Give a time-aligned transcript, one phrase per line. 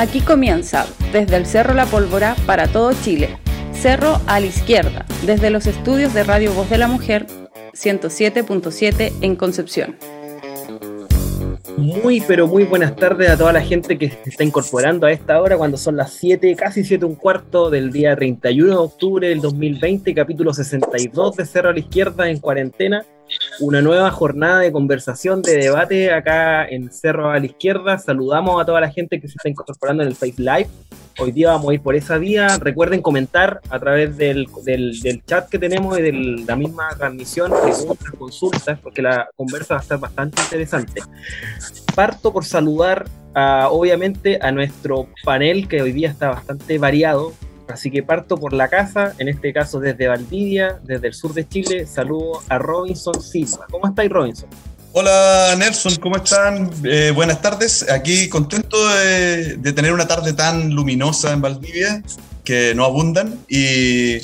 [0.00, 3.36] Aquí comienza, desde el Cerro La Pólvora para todo Chile.
[3.74, 7.26] Cerro a la izquierda, desde los estudios de Radio Voz de la Mujer,
[7.74, 9.98] 107.7 en Concepción.
[11.76, 15.38] Muy, pero muy buenas tardes a toda la gente que se está incorporando a esta
[15.38, 19.42] hora cuando son las 7, casi 7 un cuarto del día 31 de octubre del
[19.42, 23.04] 2020, capítulo 62 de Cerro a la Izquierda en cuarentena
[23.60, 27.98] una nueva jornada de conversación, de debate acá en Cerro a la Izquierda.
[27.98, 30.68] Saludamos a toda la gente que se está incorporando en el Face Live.
[31.18, 32.56] Hoy día vamos a ir por esa vía.
[32.58, 36.12] Recuerden comentar a través del, del, chat que tenemos y de
[36.46, 41.02] la misma transmisión, preguntas, consultas, porque la conversa va a estar bastante interesante.
[41.94, 43.04] Parto por saludar
[43.34, 47.34] a, obviamente a nuestro panel que hoy día está bastante variado.
[47.72, 51.46] Así que parto por la casa, en este caso desde Valdivia, desde el sur de
[51.48, 51.86] Chile.
[51.86, 53.66] Saludo a Robinson Silva.
[53.70, 54.48] ¿Cómo estáis, Robinson?
[54.92, 56.68] Hola Nelson, ¿cómo están?
[56.82, 57.88] Eh, buenas tardes.
[57.88, 62.02] Aquí contento de, tener una tarde tan luminosa en Valdivia,
[62.44, 63.38] que no abundan.
[63.48, 64.18] Y,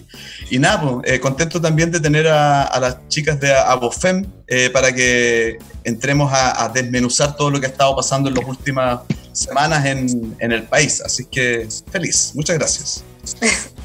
[0.59, 5.57] nada, pues, eh, contento también de tener a, las chicas de Abofem eh, para que
[5.85, 10.51] entremos a, desmenuzar todo lo que ha estado pasando en las últimas semanas en, en
[10.51, 11.01] el país.
[11.01, 12.33] Así que feliz.
[12.35, 13.05] Muchas gracias.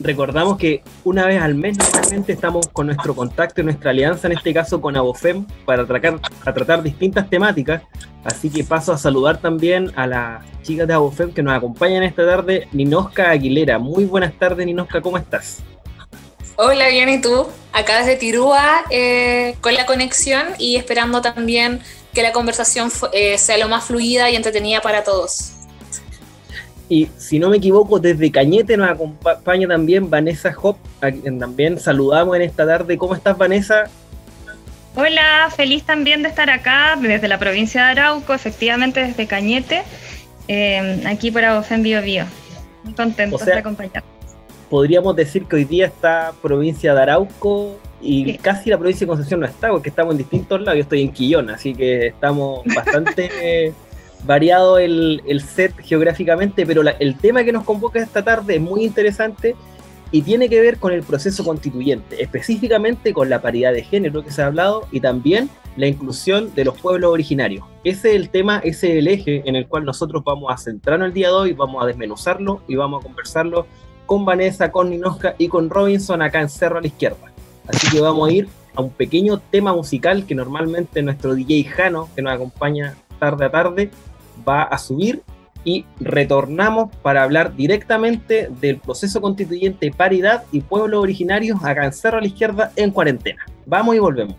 [0.00, 4.32] Recordamos que una vez al mes normalmente estamos con nuestro contacto y nuestra alianza, en
[4.32, 7.82] este caso con Abofem, para tratar, a tratar distintas temáticas.
[8.24, 12.24] Así que paso a saludar también a las chicas de Abofem que nos acompañan esta
[12.24, 13.78] tarde, Ninosca Aguilera.
[13.78, 15.58] Muy buenas tardes, Ninosca, ¿cómo estás?
[16.56, 17.46] Hola, bien, ¿y tú?
[17.72, 21.80] Acá desde Tirúa, eh, con la conexión y esperando también
[22.14, 25.59] que la conversación eh, sea lo más fluida y entretenida para todos.
[26.90, 31.78] Y si no me equivoco, desde Cañete nos acompaña también Vanessa Hop, a quien también
[31.78, 32.98] saludamos en esta tarde.
[32.98, 33.84] ¿Cómo estás, Vanessa?
[34.96, 39.84] Hola, feliz también de estar acá desde la provincia de Arauco, efectivamente desde Cañete,
[40.48, 42.24] eh, aquí por Abofén Bio Bio.
[42.82, 44.02] Muy contento de acompañar.
[44.68, 49.38] Podríamos decir que hoy día está provincia de Arauco y casi la provincia de Concepción
[49.38, 50.78] no está, porque estamos en distintos lados.
[50.78, 53.72] Yo estoy en Quillón, así que estamos bastante
[54.24, 59.56] variado el, set geográficamente, pero el tema que nos convoca esta tarde es muy interesante
[60.12, 64.30] y tiene que ver con el proceso constituyente, específicamente con la paridad de género que
[64.30, 67.64] se ha hablado y también la inclusión de los pueblos originarios.
[67.84, 71.08] Ese es el tema, ese es el eje en el cual nosotros vamos a centrarnos
[71.08, 73.66] el día de hoy, vamos a desmenuzarlo y vamos a conversarlo
[74.06, 77.32] con Vanessa, con Ninoska y con Robinson acá en Cerro a la Izquierda.
[77.68, 82.08] Así que vamos a ir a un pequeño tema musical que normalmente nuestro DJ Jano,
[82.16, 83.90] que nos acompaña tarde a tarde,
[84.46, 85.22] va a subir
[85.64, 92.18] y retornamos para hablar directamente del proceso constituyente paridad y pueblos originarios acá en Cerro
[92.18, 93.44] a la Izquierda en cuarentena.
[93.66, 94.36] Vamos y volvemos.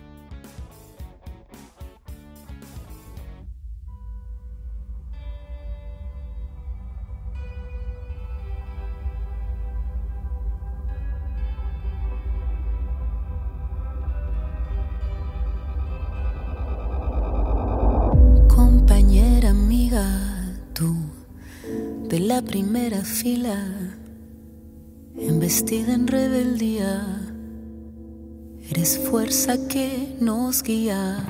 [22.51, 23.55] Primera fila,
[25.17, 27.01] embestida en rebeldía,
[28.69, 31.25] eres fuerza que nos guía,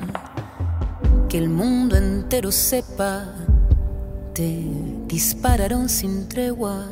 [1.30, 3.36] que el mundo entero sepa,
[4.34, 4.66] te
[5.06, 6.88] dispararon sin tregua,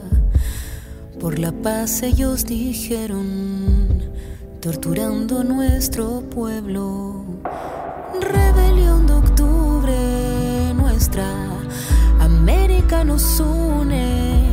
[1.20, 3.88] por la paz ellos dijeron,
[4.62, 7.26] torturando nuestro pueblo,
[8.22, 11.59] rebelión de octubre nuestra
[12.90, 14.50] Nos une,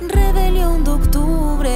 [0.00, 1.70] rebelión de octubre,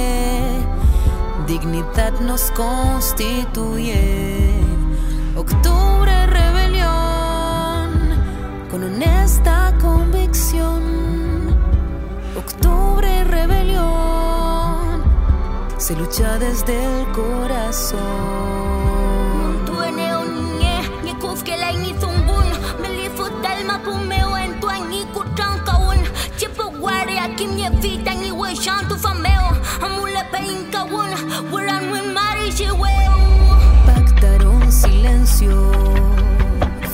[1.45, 4.63] dignidad nos constituye.
[5.35, 7.89] Octubre, rebelión,
[8.71, 11.53] con honesta convicción.
[12.37, 15.03] Octubre, rebelión,
[15.77, 18.63] se lucha desde el corazón.
[27.29, 29.57] Kimye vita niwe shantu fameo.
[29.85, 31.17] Amule peinka wona
[31.51, 33.17] wuran win mari weo
[33.85, 35.71] pactaron silencio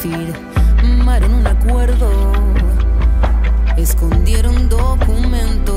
[0.02, 2.12] firmaron un acuerdo.
[3.78, 5.69] Escondieron documentos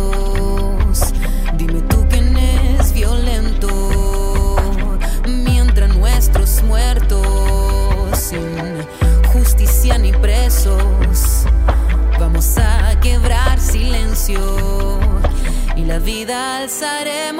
[14.28, 17.36] y la vida alzaremos.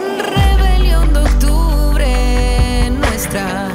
[0.00, 3.68] Rebelión de octubre, nuestra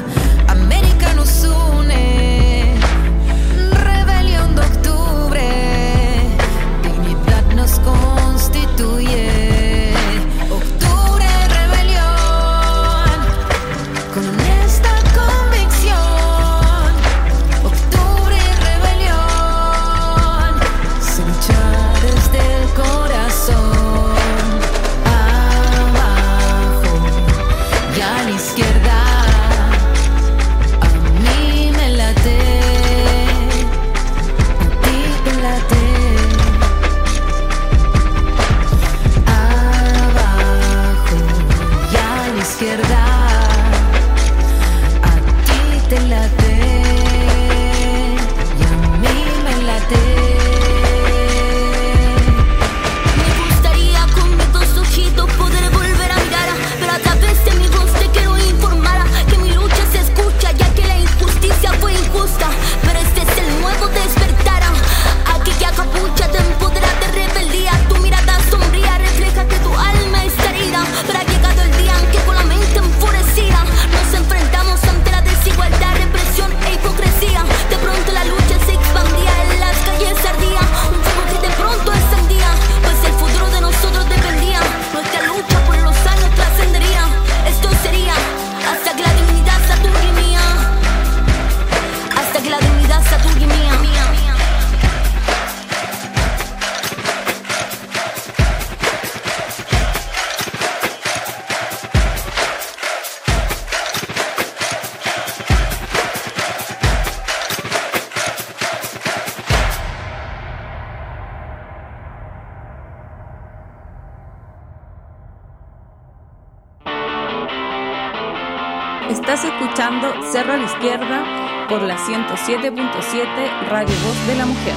[122.05, 124.75] 107.7 Radio Voz de la Mujer.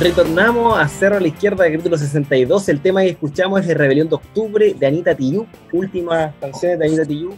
[0.00, 2.68] Retornamos a Cerro a la Izquierda, capítulo 62.
[2.70, 6.86] El tema que escuchamos es de Rebelión de Octubre de Anita Tijoux, últimas canciones de
[6.86, 7.36] Anita Tijoux,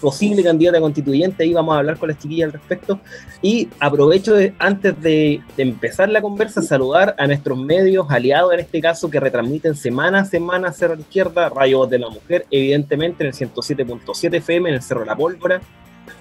[0.00, 1.42] posible candidata constituyente.
[1.42, 3.00] Ahí vamos a hablar con las chiquillas al respecto.
[3.42, 8.60] Y aprovecho de, antes de, de empezar la conversa, saludar a nuestros medios aliados en
[8.60, 12.46] este caso que retransmiten semana a semana Cerro la Izquierda, Radio Voz de la Mujer,
[12.50, 15.60] evidentemente en el 107.7 FM, en el Cerro La Pólvora.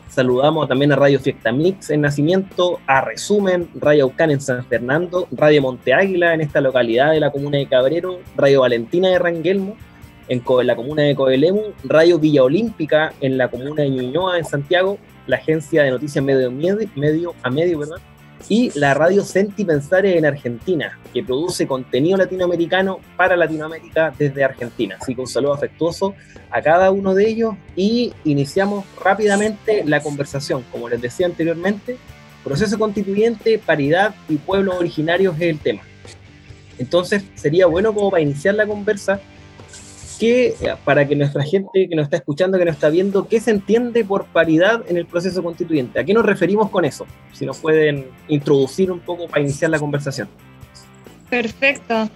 [0.09, 5.27] Saludamos también a Radio Fiesta Mix en Nacimiento, a Resumen, Radio Aucán en San Fernando,
[5.31, 9.77] Radio Monte Águila en esta localidad de la comuna de Cabrero, Radio Valentina de Ranguelmo
[10.29, 14.97] en, la comuna de Coelemu, Radio Villa Olímpica en la comuna de Ñuñoa en Santiago,
[15.27, 17.97] la agencia de noticias Medio, a Medio, ¿verdad?
[18.47, 24.97] y la radio Senti Pensare en Argentina, que produce contenido latinoamericano para Latinoamérica desde Argentina.
[24.99, 26.15] Así que un saludo afectuoso
[26.49, 30.63] a cada uno de ellos y iniciamos rápidamente la conversación.
[30.71, 31.97] Como les decía anteriormente,
[32.43, 35.81] proceso constituyente, paridad y pueblos originarios es el tema.
[36.77, 39.19] Entonces sería bueno como para iniciar la conversa
[40.21, 43.51] eh, para que nuestra gente que nos está escuchando, que nos está viendo, ¿qué se
[43.51, 46.00] entiende por paridad en el proceso constituyente?
[46.00, 47.06] ¿A qué nos referimos con eso?
[47.33, 50.27] Si nos pueden introducir un poco para iniciar la conversación.
[51.30, 52.10] Perfecto.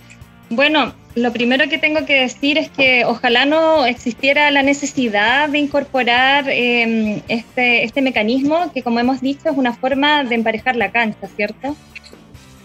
[0.49, 5.59] Bueno, lo primero que tengo que decir es que ojalá no existiera la necesidad de
[5.59, 10.91] incorporar eh, este, este mecanismo que, como hemos dicho, es una forma de emparejar la
[10.91, 11.75] cancha, ¿cierto?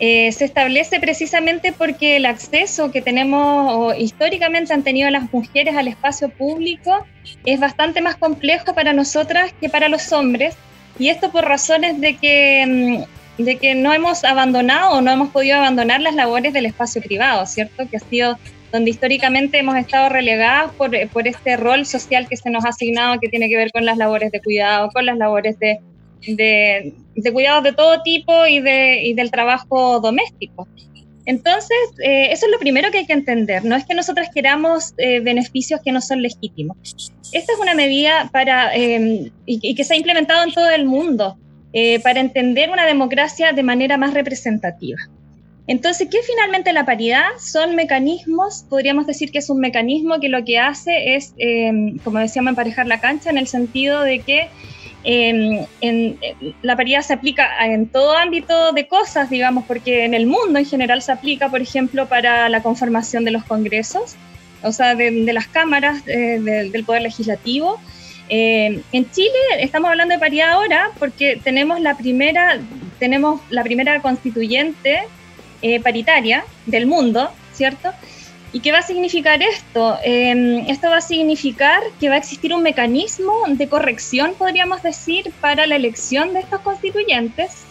[0.00, 5.88] Eh, se establece precisamente porque el acceso que tenemos históricamente han tenido las mujeres al
[5.88, 7.04] espacio público
[7.44, 10.54] es bastante más complejo para nosotras que para los hombres,
[11.00, 15.30] y esto por razones de que mm, de que no hemos abandonado o no hemos
[15.30, 17.88] podido abandonar las labores del espacio privado, ¿cierto?
[17.88, 18.36] Que ha sido
[18.72, 23.18] donde históricamente hemos estado relegadas por, por este rol social que se nos ha asignado,
[23.18, 25.78] que tiene que ver con las labores de cuidado, con las labores de,
[27.22, 30.68] de cuidados de todo tipo y, de, del trabajo doméstico.
[31.26, 33.64] Entonces, eh, eso es lo primero que hay que entender.
[33.64, 36.76] No es que nosotros queramos eh, beneficios que no son legítimos.
[37.32, 41.36] Esta es una medida para, eh, y, que se ha implementado en todo el mundo
[41.74, 44.98] eh, para entender una democracia de manera más representativa.
[45.66, 47.26] Entonces, ¿qué finalmente la paridad?
[47.38, 51.70] Son mecanismos, podríamos decir que es un mecanismo que lo que hace es, eh,
[52.02, 54.48] como decíamos, emparejar la cancha en el sentido de que
[55.04, 56.18] eh, en,
[56.62, 60.66] la paridad se aplica en todo ámbito de cosas, digamos, porque en el mundo en
[60.66, 64.16] general se aplica, por ejemplo, para la conformación de los congresos,
[64.62, 67.80] o sea, de, de las cámaras eh, de, del Poder Legislativo.
[68.28, 72.60] Eh, en Chile estamos hablando de paridad ahora porque tenemos la primera,
[72.98, 75.00] tenemos la primera constituyente
[75.62, 77.90] eh, paritaria del mundo, ¿cierto?
[78.52, 79.98] ¿Y qué va a significar esto?
[80.02, 85.32] Eh, esto va a significar que va a existir un mecanismo de corrección, podríamos decir,
[85.40, 87.64] para la elección de estos constituyentes,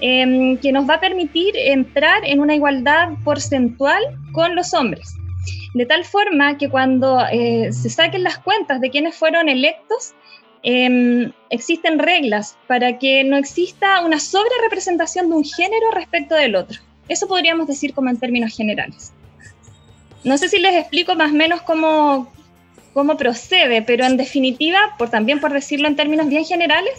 [0.00, 5.14] eh, que nos va a permitir entrar en una igualdad porcentual con los hombres.
[5.74, 10.14] De tal forma que cuando eh, se saquen las cuentas de quienes fueron electos,
[10.62, 16.80] eh, existen reglas para que no exista una sobrerepresentación de un género respecto del otro.
[17.08, 19.12] Eso podríamos decir como en términos generales.
[20.24, 22.32] No sé si les explico más o menos cómo,
[22.92, 26.92] cómo procede, pero en definitiva, por, también por decirlo en términos bien generales,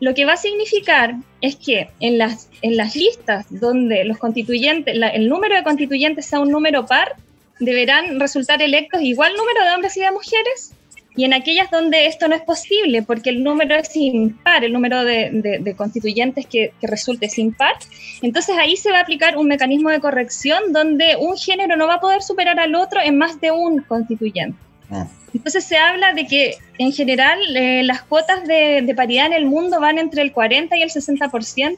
[0.00, 4.96] lo que va a significar es que en las, en las listas donde los constituyentes,
[4.96, 7.14] la, el número de constituyentes sea un número par,
[7.60, 10.72] deberán resultar electos igual número de hombres y de mujeres,
[11.16, 15.02] y en aquellas donde esto no es posible, porque el número es impar, el número
[15.02, 17.74] de, de, de constituyentes que, que, resulte es impar,
[18.22, 21.94] entonces ahí se va a aplicar un mecanismo de corrección donde un género no va
[21.94, 24.58] a poder superar al otro en más de un constituyente.
[24.90, 25.08] Ah.
[25.34, 29.46] Entonces se habla de que en general eh, las cuotas de, de, paridad en el
[29.46, 31.74] mundo van entre el 40 y el 60%,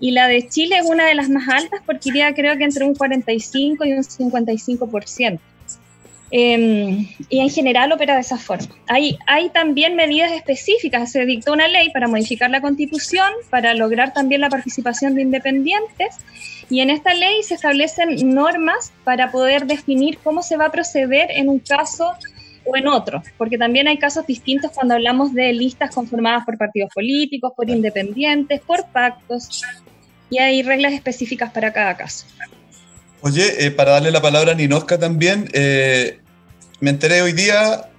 [0.00, 2.84] y la de Chile es una de las más altas porque iría creo que entre
[2.84, 5.38] un 45 y un 55%.
[6.32, 8.68] Eh, y en general opera de esa forma.
[8.86, 11.10] Hay, hay también medidas específicas.
[11.10, 16.16] Se dictó una ley para modificar la constitución, para lograr también la participación de independientes.
[16.68, 21.30] Y en esta ley se establecen normas para poder definir cómo se va a proceder
[21.32, 22.14] en un caso
[22.64, 26.90] o en otro, porque también hay casos distintos cuando hablamos de listas conformadas por partidos
[26.94, 29.62] políticos, por independientes, por pactos,
[30.28, 32.26] y hay reglas específicas para cada caso.
[33.22, 36.19] Oye, eh, para darle la palabra a Ninosca también, eh,
[36.80, 37.90] me enteré hoy día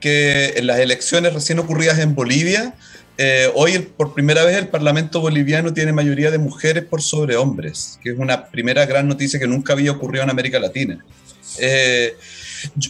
[0.00, 2.74] que en las elecciones recién ocurridas en Bolivia,
[3.18, 7.98] eh, hoy por primera vez el Parlamento boliviano tiene mayoría de mujeres por sobre hombres,
[8.02, 11.04] que es una primera gran noticia que nunca había ocurrido en América Latina.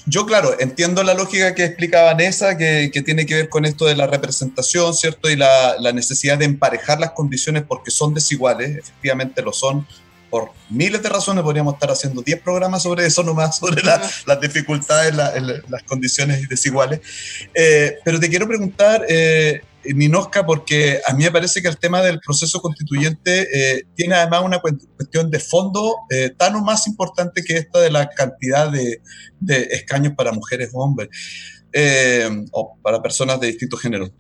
[0.06, 3.96] yo, claro, entiendo la lógica que explica Vanessa, que, tiene que ver con esto de
[3.96, 5.28] la representación, ¿cierto?
[5.28, 9.84] Y la, la necesidad de emparejar las condiciones porque son desiguales, efectivamente lo son,
[10.30, 15.14] por miles de razones podríamos estar haciendo 10 programas sobre eso nomás, sobre las dificultades,
[15.14, 17.00] las condiciones desiguales.
[17.52, 22.02] Eh, pero te quiero preguntar, eh, Ninosca, porque a mí me parece que el tema
[22.02, 27.42] del proceso constituyente eh, tiene además una cuestión de fondo eh, tan o más importante
[27.42, 29.00] que esta de la cantidad de,
[29.70, 31.08] escaños para mujeres o hombres,
[32.52, 34.12] o para personas de distintos géneros.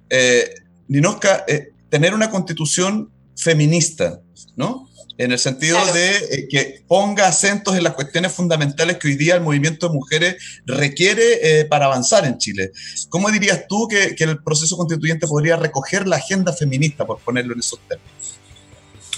[0.88, 1.44] Ninosca,
[1.88, 4.20] tener una constitución feminista,
[4.56, 4.90] ¿no?
[5.20, 9.34] en el sentido de eh, que ponga acentos en las cuestiones fundamentales que hoy día
[9.34, 12.72] el movimiento de mujeres requiere eh, para avanzar en Chile.
[13.10, 17.60] ¿Cómo dirías tú que, el proceso constituyente podría recoger la agenda feminista, por ponerlo en
[17.60, 18.38] esos términos?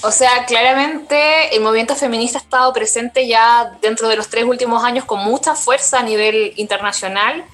[0.03, 4.83] O sea, claramente el movimiento feminista ha estado presente ya dentro de los tres últimos
[4.83, 7.45] años con mucha fuerza a nivel internacional.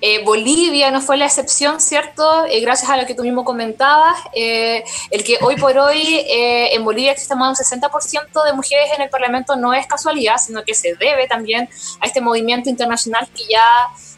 [0.00, 2.44] Eh, Bolivia no fue la excepción, ¿cierto?
[2.46, 6.84] Eh, gracias a lo que tú mismo comentabas, eh, el que hoy por hoy en
[6.84, 10.62] Bolivia exista más de un 60% de mujeres en el Parlamento no es casualidad, sino
[10.62, 11.68] que se debe también
[12.00, 13.64] a este movimiento internacional que ya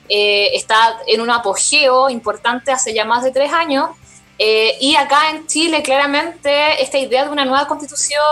[0.09, 3.91] está en un apogeo importante hace ya más de tres años.
[4.39, 8.23] y acá en Chile, claramente, esta idea de una nueva constitución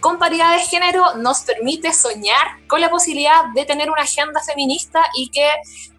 [0.00, 5.00] con paridad de género nos permite soñar con la posibilidad de tener una agenda feminista
[5.16, 5.48] y que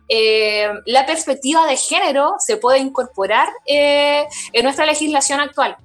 [0.09, 5.77] eh, la perspectiva de género se puede incorporar eh, en nuestra legislación actual.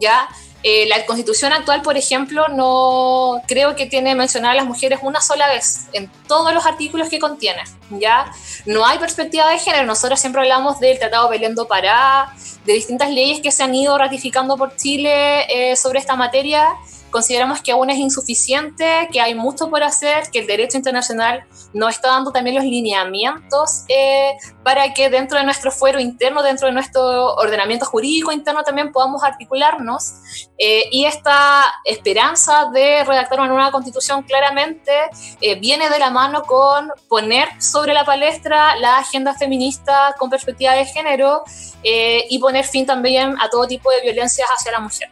[0.00, 0.28] ¿ya?
[0.62, 5.20] Eh, la constitución actual, por ejemplo, no creo que tiene mencionar a las mujeres una
[5.20, 7.62] sola vez en todos los artículos que contiene.
[7.90, 8.32] ¿ya?
[8.64, 9.84] No hay perspectiva de género.
[9.86, 12.32] Nosotros siempre hablamos del Tratado Belén do Pará,
[12.64, 16.68] de distintas leyes que se han ido ratificando por Chile sobre esta materia
[17.12, 21.88] consideramos que aún es insuficiente, que hay mucho por hacer, que el derecho internacional no
[21.88, 24.32] está dando también los lineamientos eh,
[24.64, 29.22] para que dentro de nuestro fuero interno, dentro de nuestro ordenamiento jurídico interno también podamos
[29.22, 30.14] articularnos.
[30.58, 34.92] Eh, y esta esperanza de redactar una nueva constitución claramente
[35.40, 40.72] eh, viene de la mano con poner sobre la palestra la agenda feminista con perspectiva
[40.72, 41.44] de género
[41.84, 45.10] y poner fin también a todo tipo de violencias hacia la mujer.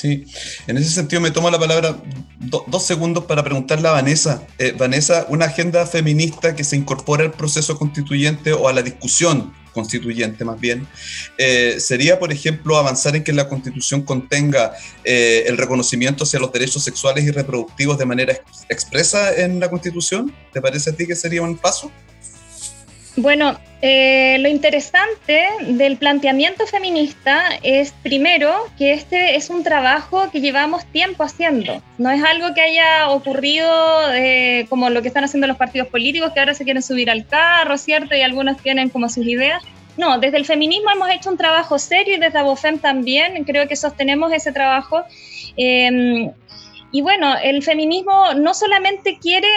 [0.00, 0.24] Sí,
[0.66, 1.94] en ese sentido me tomo la palabra
[2.38, 4.42] dos segundos para preguntarle a Vanessa.
[4.56, 9.52] Eh, Vanessa, una agenda feminista que se incorpora al proceso constituyente o a la discusión
[9.74, 10.88] constituyente más bien,
[11.36, 14.72] eh, sería, por ejemplo, avanzar en que la constitución contenga
[15.04, 18.38] eh, el reconocimiento hacia los derechos sexuales y reproductivos de manera
[18.70, 20.34] expresa en la constitución.
[20.54, 21.92] ¿Te parece a ti que sería un paso?
[23.16, 30.40] Bueno, eh, lo interesante del planteamiento feminista es primero que este es un trabajo que
[30.40, 31.82] llevamos tiempo haciendo.
[31.98, 33.68] No es algo que haya ocurrido
[34.12, 37.26] eh, como lo que están haciendo los partidos políticos que ahora se quieren subir al
[37.26, 38.14] carro, ¿cierto?
[38.14, 39.62] Y algunos tienen como sus ideas.
[39.96, 43.76] No, desde el feminismo hemos hecho un trabajo serio y desde Abofem también creo que
[43.76, 45.02] sostenemos ese trabajo.
[45.56, 46.30] Eh,
[46.92, 49.48] y bueno, el feminismo no solamente quiere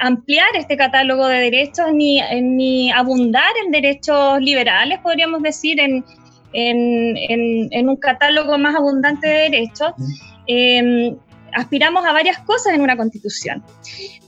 [0.00, 6.04] ampliar este catálogo de derechos ni, ni abundar en derechos liberales, podríamos decir, en,
[6.52, 9.92] en, un catálogo más abundante de derechos.
[11.58, 13.64] Aspiramos a varias cosas en una constitución,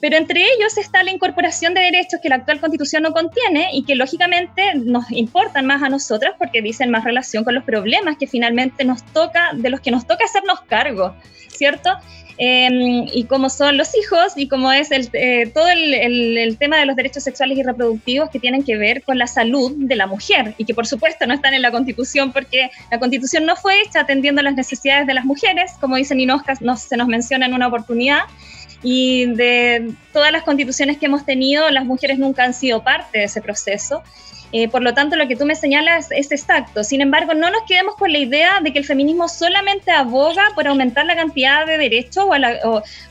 [0.01, 3.85] pero entre ellos está la incorporación de derechos que la actual constitución no contiene y
[3.85, 8.27] que lógicamente nos importan más a nosotras porque dicen más relación con los problemas que
[8.27, 11.15] finalmente nos toca, de los que nos toca hacernos cargo,
[11.49, 11.91] ¿cierto?
[12.43, 16.87] Em, y cómo son los hijos y cómo es el, eh, todo el, tema de
[16.87, 20.55] los derechos sexuales y reproductivos que tienen que ver con la salud de la mujer
[20.57, 24.01] y que por supuesto no están en la constitución porque la constitución no fue hecha
[24.01, 27.67] atendiendo las necesidades de las mujeres, como dice Ninosca, nos, se nos menciona en una
[27.67, 28.21] oportunidad.
[28.83, 33.25] Y de todas las constituciones que hemos tenido, las mujeres nunca han sido parte de
[33.25, 34.03] ese proceso.
[34.53, 36.83] Eh, por lo tanto, lo que tú me señalas es exacto.
[36.83, 40.67] Sin embargo, no nos quedemos con la idea de que el feminismo solamente aboga por
[40.67, 42.25] aumentar la cantidad de derechos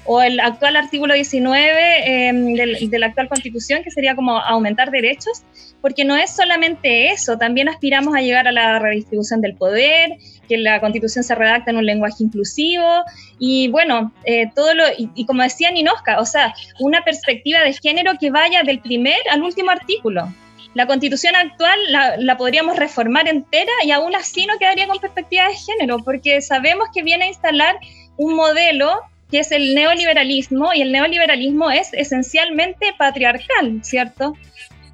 [0.05, 5.43] o, el actual artículo 19 em, de la actual constitución, que sería como aumentar derechos,
[5.81, 10.17] porque no es solamente eso, también aspiramos a llegar a la redistribución del poder,
[10.49, 13.03] que la constitución se redacte en un lenguaje inclusivo
[13.37, 18.13] y bueno, eh, todo lo, y, como decía Ninosca, o sea, una perspectiva de género
[18.19, 20.33] que vaya del primer al último artículo.
[20.73, 21.79] La constitución actual
[22.19, 26.89] la, podríamos reformar entera y aún así no quedaría con perspectiva de género, porque sabemos
[26.93, 27.77] que viene a instalar
[28.17, 29.01] un modelo
[29.31, 34.33] que es el neoliberalismo, y el neoliberalismo es esencialmente patriarcal, ¿cierto?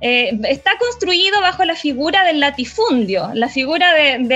[0.01, 4.27] Eh, está construido bajo la figura del latifundio, la figura del,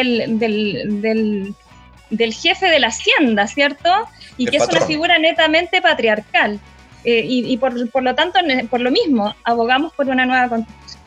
[2.10, 3.90] del, jefe de la hacienda, ¿cierto?
[4.38, 6.60] Y que es una figura netamente patriarcal.
[7.04, 8.40] Eh, y, por, por, lo tanto,
[8.70, 11.02] por lo mismo, abogamos por una nueva constitución.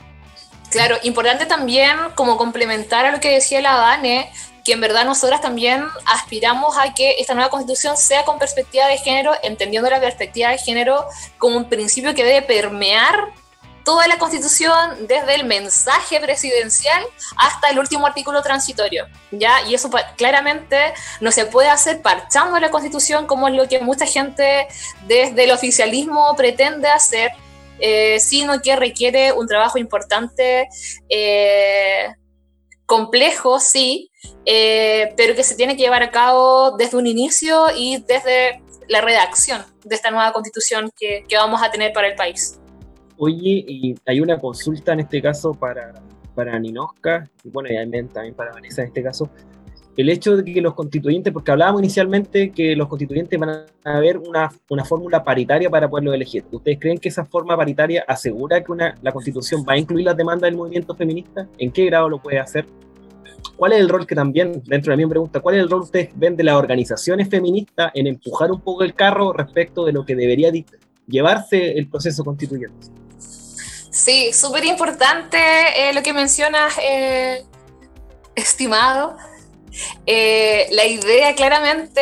[0.70, 4.30] Claro, importante también como complementar a lo que decía la Dane,
[4.64, 8.96] que en verdad nosotras también aspiramos a que esta nueva constitución sea con perspectiva de
[8.96, 13.32] género, entendiendo la perspectiva de género como un principio que debe permear
[13.84, 17.04] toda la constitución, desde el mensaje presidencial
[17.36, 19.62] hasta el último artículo transitorio, ¿ya?
[19.66, 24.06] Y eso claramente no se puede hacer parchando la constitución como es lo que mucha
[24.06, 24.66] gente
[25.06, 27.30] desde el oficialismo pretende hacer,
[27.78, 30.68] eh, sino que requiere un trabajo importante,
[31.08, 32.08] eh,
[32.86, 34.10] complejo, sí,
[34.44, 39.00] eh, pero que se tiene que llevar a cabo desde un inicio y desde la
[39.00, 42.58] redacción de esta nueva constitución que, que vamos a tener para el país.
[43.24, 45.94] Oye, y hay una consulta en este caso para,
[46.34, 47.76] para Ninoska, y bueno, y
[48.08, 49.30] también para Vanessa en este caso.
[49.96, 54.18] El hecho de que los constituyentes, porque hablábamos inicialmente que los constituyentes van a ver
[54.18, 56.44] una, una fórmula paritaria para poderlo elegir.
[56.50, 60.16] ¿Ustedes creen que esa forma paritaria asegura que una, la constitución va a incluir las
[60.16, 61.46] demandas del movimiento feminista?
[61.58, 62.66] ¿En qué grado lo puede hacer?
[63.54, 65.84] ¿Cuál es el rol que también, dentro de me pregunta, cuál es el rol que
[65.84, 70.04] ustedes ven de las organizaciones feministas en empujar un poco el carro respecto de lo
[70.04, 70.50] que debería
[71.06, 73.01] llevarse el proceso constituyente?
[73.92, 75.36] Sí, súper importante
[75.76, 77.44] eh, lo que mencionas, eh,
[78.34, 79.18] estimado.
[80.06, 82.00] Eh, la idea claramente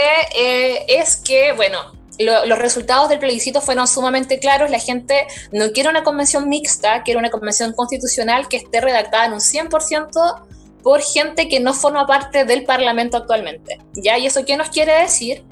[0.87, 1.79] es que, bueno,
[2.19, 4.71] los resultados del plebiscito fueron sumamente claros.
[4.71, 9.33] La gente no quiere una convención mixta, quiere una convención constitucional que esté redactada en
[9.33, 10.45] un 100%
[10.85, 13.81] por gente que no forma parte del Parlamento actualmente.
[13.97, 15.45] ¿Y eso qué nos quiere decir?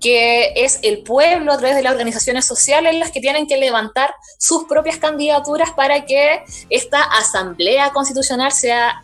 [0.00, 4.14] Que es el pueblo a través de las organizaciones sociales las que tienen que levantar
[4.38, 9.02] sus propias candidaturas para que esta asamblea constitucional sea,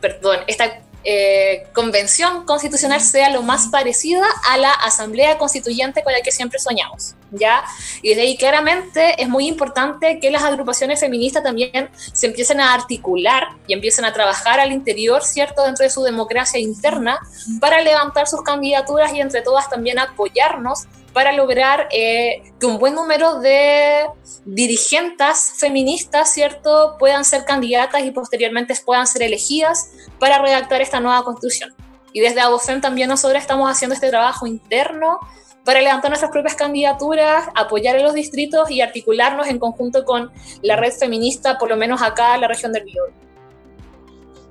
[0.00, 6.22] perdón, esta eh, convención constitucional sea lo más parecida a la asamblea constituyente con la
[6.22, 7.64] que siempre soñamos, ¿ya?
[8.02, 12.74] Y de ahí claramente es muy importante que las agrupaciones feministas también se empiecen a
[12.74, 17.18] articular y empiecen a trabajar al interior, ¿cierto?, dentro de su democracia interna
[17.60, 22.94] para levantar sus candidaturas y entre todas también apoyarnos para lograr eh, que un buen
[22.94, 24.04] número de
[24.44, 31.22] dirigentes feministas, ¿cierto?, puedan ser candidatas y posteriormente puedan ser elegidas para redactar esta nueva
[31.24, 31.74] constitución.
[32.12, 35.18] Y desde ABOFEM también nosotros estamos haciendo este trabajo interno
[35.64, 40.30] para levantar nuestras propias candidaturas, apoyar a los distritos y articularnos en conjunto con
[40.62, 43.14] la red feminista, por lo menos acá en la región del Biobío.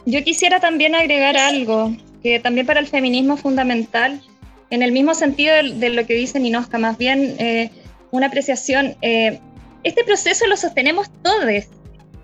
[0.05, 4.21] Yo quisiera también agregar algo que también para el feminismo es fundamental
[4.69, 7.69] en el mismo sentido de, lo que dice Ninosca, más bien eh,
[8.11, 8.95] una apreciación.
[9.01, 9.39] Eh,
[9.83, 11.65] este proceso lo sostenemos todos,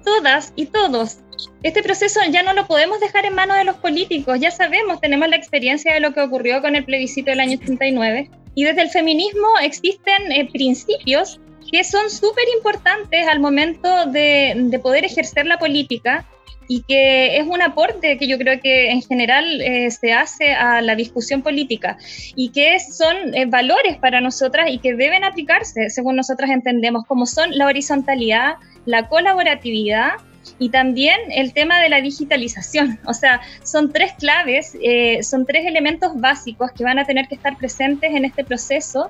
[0.03, 1.19] todas y todos.
[1.61, 5.29] Este proceso ya no lo podemos dejar en manos de los políticos, ya sabemos, tenemos
[5.29, 8.89] la experiencia de lo que ocurrió con el plebiscito del año 39 y desde el
[8.89, 11.39] feminismo existen eh, principios
[11.71, 16.25] que son súper importantes al momento de, de poder ejercer la política
[16.69, 20.81] y que es un aporte que yo creo que en general eh, se hace a
[20.81, 21.97] la discusión política
[22.35, 27.25] y que son eh, valores para nosotras y que deben aplicarse según nosotras entendemos, como
[27.25, 28.53] son la horizontalidad,
[28.85, 30.11] la colaboratividad
[30.57, 32.99] y también el tema de la digitalización.
[33.09, 37.35] O sea, son tres claves, eh, son tres elementos básicos que van a tener que
[37.35, 39.09] estar presentes en este proceso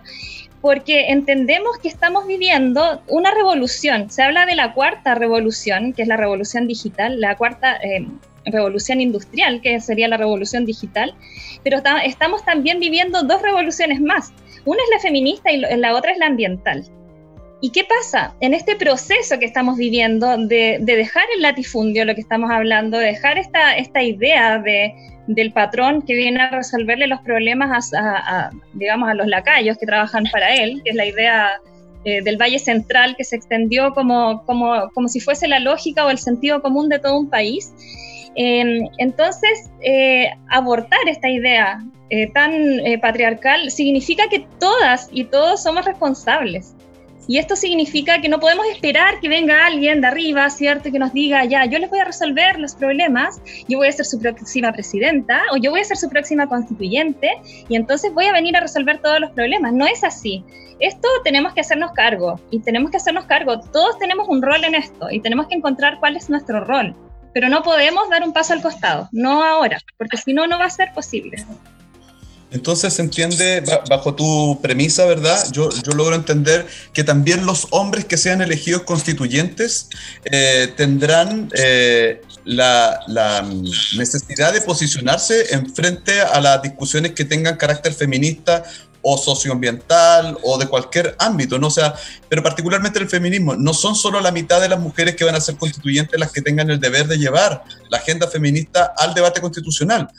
[0.62, 4.10] porque entendemos que estamos viviendo una revolución.
[4.10, 8.08] Se habla de la cuarta revolución, que es la revolución digital, la cuarta eh,
[8.46, 11.14] revolución industrial, que sería la revolución digital,
[11.64, 14.32] pero estamos también viviendo dos revoluciones más.
[14.66, 16.86] Una es la feminista y la otra es la ambiental.
[17.62, 18.34] ¿Y qué pasa?
[18.40, 23.08] En este proceso que estamos viviendo de, dejar el latifundio, lo que estamos hablando, de
[23.08, 24.94] dejar esta, esta idea de,
[25.28, 30.24] del patrón que viene a resolverle los problemas a, digamos, a los lacayos que trabajan
[30.32, 31.62] para él, que es la idea
[32.06, 36.10] eh, del Valle Central que se extendió como, como, como si fuese la lógica o
[36.10, 37.74] el sentido común de todo un país.
[38.36, 42.54] Em, entonces, eh, abortar esta idea eh, tan
[43.02, 46.74] patriarcal significa que todas y todos somos responsables.
[47.30, 50.92] Y esto significa que no podemos esperar que venga alguien de arriba, ¿cierto?
[50.92, 54.06] Que nos diga, ya, yo les voy a resolver los problemas, yo voy a ser
[54.06, 57.30] su próxima presidenta o yo voy a ser su próxima constituyente
[57.68, 59.74] y entonces voy a venir a resolver todos los problemas.
[59.74, 60.44] No es así.
[60.80, 63.60] Esto tenemos que hacernos cargo y tenemos que hacernos cargo.
[63.60, 66.96] Todos tenemos un rol en esto y tenemos que encontrar cuál es nuestro rol.
[67.32, 70.66] Pero no podemos dar un paso al costado, no ahora, porque si no, no va
[70.66, 71.46] a ser posible.
[72.52, 75.46] Entonces se entiende, bajo tu premisa, ¿verdad?
[75.52, 79.88] Yo, yo logro entender que también los hombres que sean elegidos constituyentes
[80.26, 83.44] eh, tendrán eh, la, la,
[83.96, 88.64] necesidad de posicionarse en frente a las discusiones que tengan carácter feminista
[89.02, 91.68] o socioambiental o de cualquier ámbito, ¿no?
[91.68, 91.94] O sea,
[92.28, 95.42] pero particularmente el feminismo, no son solo la mitad de las mujeres que van a
[95.42, 100.10] ser constituyentes las que tengan el deber de llevar la agenda feminista al debate constitucional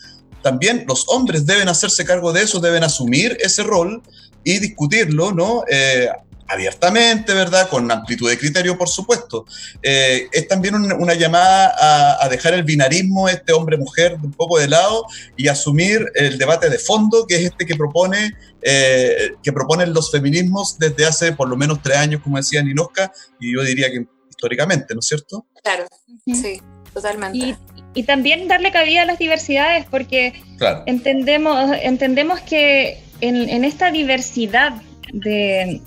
[0.42, 4.02] también los hombres deben hacerse cargo de eso, deben asumir ese rol
[4.44, 5.64] y discutirlo, ¿no?
[5.70, 6.08] Eh,
[6.50, 7.68] abiertamente, ¿verdad?
[7.68, 9.46] Con amplitud de criterio, por supuesto.
[9.82, 15.04] Eh, es también una, llamada a, dejar el binarismo, este hombre-mujer, un poco de lado
[15.36, 20.10] y asumir el debate de fondo, que es este que propone, eh, que proponen los
[20.10, 24.06] feminismos desde hace por lo menos tres años, como decía Ninoska, y yo diría que
[24.28, 25.46] históricamente, ¿no es cierto?
[25.62, 25.86] Claro,
[26.26, 26.60] sí,
[26.92, 27.56] totalmente y
[28.06, 30.34] también darle cabida a las diversidades, porque
[30.86, 34.72] entendemos, entendemos que en, esta diversidad
[35.12, 35.80] de,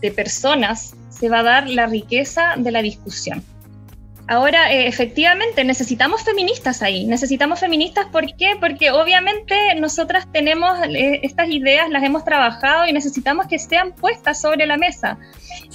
[0.00, 3.42] de, personas se va a dar la riqueza de la discusión.
[4.30, 7.04] Ahora, eh, efectivamente, necesitamos feministas ahí.
[7.04, 8.52] Necesitamos feministas, ¿por qué?
[8.60, 14.40] Porque obviamente nosotras tenemos eh, estas ideas, las hemos trabajado y necesitamos que sean puestas
[14.40, 15.18] sobre la mesa.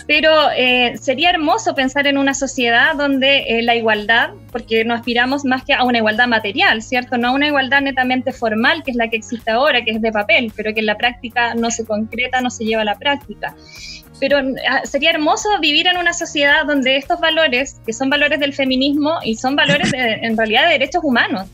[0.07, 5.65] Pero eh, sería hermoso pensar en una sociedad donde la igualdad, porque no aspiramos más
[5.65, 7.17] que a una igualdad material, ¿cierto?
[7.17, 10.13] No a una igualdad netamente formal, que es la que existe ahora, que es de
[10.13, 13.53] papel, pero que en la práctica no se concreta, no se lleva a la práctica
[14.27, 18.53] pero ah, sería hermoso vivir en una sociedad donde estos valores, que son valores del
[18.53, 21.47] feminismo y son valores en realidad de derechos humanos,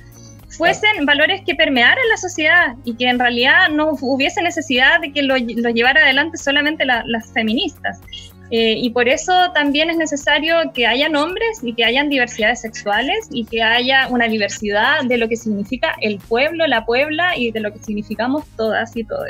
[0.47, 5.21] fuesen valores que permearan la sociedad y que en realidad no hubiese necesidad de que
[5.21, 7.99] lo, llevara adelante solamente las feministas.
[8.51, 13.27] Eh, y por eso también es necesario que hayan hombres y que hayan diversidades sexuales
[13.31, 17.59] y que haya una diversidad de lo que significa el pueblo, la puebla y de
[17.59, 19.27] lo que significamos todas y todos.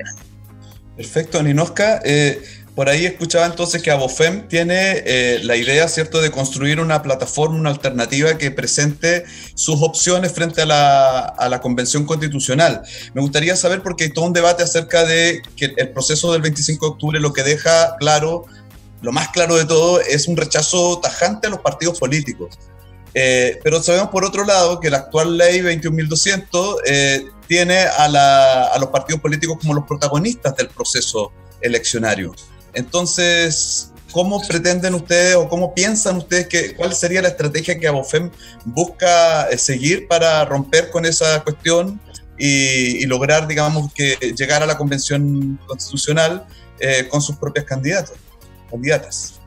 [0.95, 2.01] Perfecto, Ninoska.
[2.04, 2.39] Eh,
[2.75, 7.57] por ahí escuchaba entonces que Abofem tiene eh, la idea, ¿cierto?, de construir una plataforma,
[7.57, 12.81] una alternativa que presente sus opciones frente a la, a la Convención Constitucional.
[13.13, 16.86] Me gustaría saber, porque hay todo un debate acerca de que el proceso del 25
[16.86, 18.45] de octubre lo que deja claro,
[19.01, 22.57] lo más claro de todo, es un rechazo tajante a los partidos políticos.
[23.13, 28.67] Eh, pero sabemos por otro lado que la actual ley 21.200 eh, tiene a, la,
[28.67, 32.34] a los partidos políticos como los protagonistas del proceso eleccionario.
[32.73, 38.31] Entonces, ¿cómo pretenden ustedes o cómo piensan ustedes que cuál sería la estrategia que Abofem
[38.65, 41.99] busca eh, seguir para romper con esa cuestión
[42.38, 46.47] y, lograr, digamos, que llegar a la convención constitucional
[46.79, 48.15] eh, con sus propias candidatos,
[48.69, 49.39] candidatas?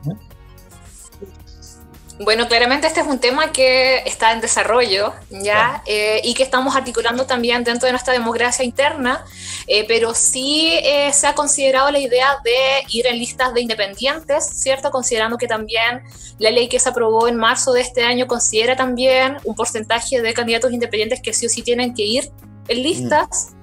[2.24, 5.82] Bueno, claramente este es un tema que está en desarrollo, ¿ya?
[5.84, 9.22] Eh, y que estamos articulando también dentro de nuestra democracia interna,
[9.66, 14.42] eh, pero sí eh, se ha considerado la idea de ir en listas de independientes,
[14.42, 14.90] ¿cierto?
[14.90, 16.02] Considerando que también
[16.38, 20.32] la ley que se aprobó en marzo de este año considera también un porcentaje de
[20.32, 22.30] candidatos independientes que sí o sí tienen que ir
[22.68, 23.54] en listas.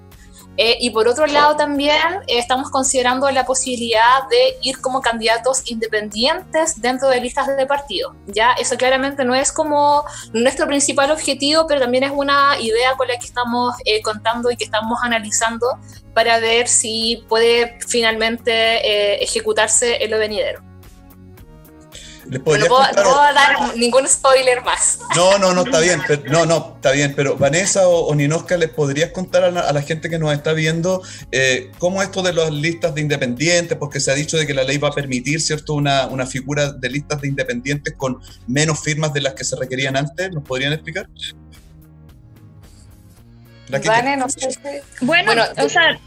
[0.58, 5.64] Eh, y por otro lado también eh, estamos considerando la posibilidad de ir como candidatos
[5.72, 8.16] independientes dentro de listas de partido.
[8.28, 13.08] Ya eso claramente no es como nuestro principal objetivo, pero también es una idea con
[13.08, 15.68] la que estamos eh, contando y que estamos analizando
[16.14, 20.71] para ver si puede finalmente ejecutarse en lo venidero
[22.32, 22.66] no puedo,
[23.34, 25.00] dar ningún spoiler más.
[25.18, 26.02] No, no, no, está bien.
[26.08, 27.14] Pero, no, no, está bien.
[27.14, 31.02] Pero Vanessa o, o Ninoska, ¿les podrías contar a la, gente que nos está viendo
[31.34, 34.64] eh, cómo esto de las listas de independientes, porque se ha dicho de que la
[34.64, 39.12] ley va a permitir, ¿cierto?, una, una figura de listas de independientes con menos firmas
[39.14, 40.32] de las que se requerían antes.
[40.32, 41.10] ¿Nos podrían explicar?
[43.70, 44.58] Vale, no sé.
[45.02, 46.00] Bueno, o sea...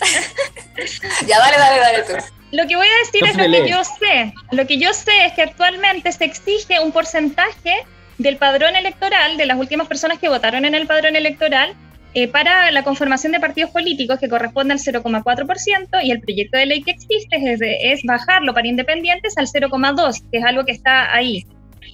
[1.26, 2.37] ya, dale, dale, dale tú.
[2.50, 4.32] Lo que voy a decir es lo que yo sé.
[4.52, 7.84] Lo que yo sé es que actualmente se exige un porcentaje
[8.16, 11.74] del padrón electoral, de las últimas personas que votaron en el padrón electoral,
[12.14, 16.66] eh, para la conformación de partidos políticos que corresponde al 0,4% y el proyecto de
[16.66, 21.14] ley que existe es, es bajarlo para independientes al 0,2%, que es algo que está
[21.14, 21.44] ahí.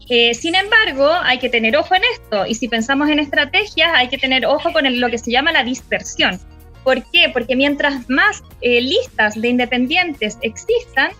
[0.09, 4.09] Eh, sin embargo, hay que tener ojo en esto y si pensamos en estrategias hay
[4.09, 6.39] que tener ojo con lo que se llama la dispersión.
[6.85, 7.31] ¿Por qué?
[7.33, 11.11] Porque mientras más eh, listas de independientes existan,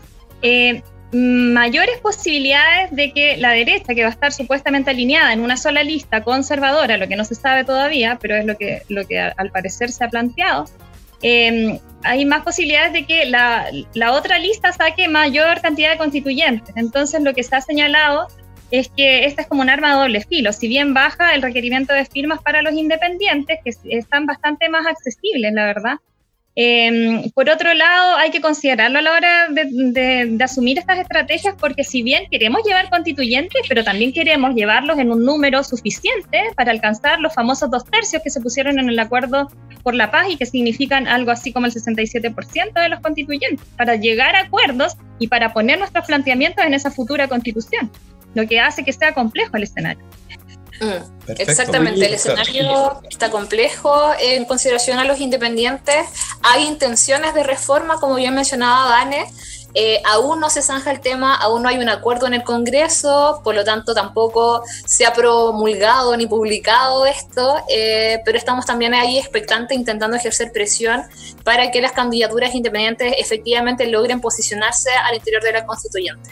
[0.43, 5.57] eh, mayores posibilidades de que la derecha, que va a estar supuestamente alineada en una
[5.57, 9.19] sola lista conservadora, lo que no se sabe todavía, pero es lo que, lo que
[9.21, 10.67] al parecer se ha planteado,
[12.03, 16.77] hay más posibilidades de que la, la otra lista saque mayor cantidad de constituyentes.
[16.77, 18.29] Entonces, lo que se ha señalado
[18.79, 20.53] es que esta es como un arma de doble filo.
[20.53, 25.53] Si bien baja el requerimiento de firmas para los independientes, que están bastante más accesibles,
[25.53, 25.95] la verdad.
[26.57, 31.83] Em, por otro lado, hay que considerarlo a la hora de, asumir estas estrategias, porque
[31.83, 37.21] si bien queremos llevar constituyentes, pero también queremos llevarlos en un número suficiente para alcanzar
[37.21, 39.51] los famosos dos tercios que se pusieron en el acuerdo
[39.83, 43.97] por la paz y que significan algo así como el 67% de los constituyentes, para
[43.97, 47.91] llegar a acuerdos y para poner nuestros planteamientos en esa futura constitución
[48.35, 50.05] lo que hace que sea complejo el escenario.
[50.81, 56.07] Mm, exactamente, el escenario está complejo en consideración a los independientes.
[56.43, 59.27] Hay intenciones de reforma, como bien mencionaba Dane.
[59.77, 63.41] Eh, aún no se zanja el tema, aún no hay un acuerdo en el Congreso,
[63.43, 69.19] por lo tanto tampoco se ha promulgado ni publicado esto, eh, pero estamos también ahí
[69.19, 71.03] expectantes intentando ejercer presión
[71.43, 76.31] para que las candidaturas independientes efectivamente logren posicionarse al interior de la constituyente.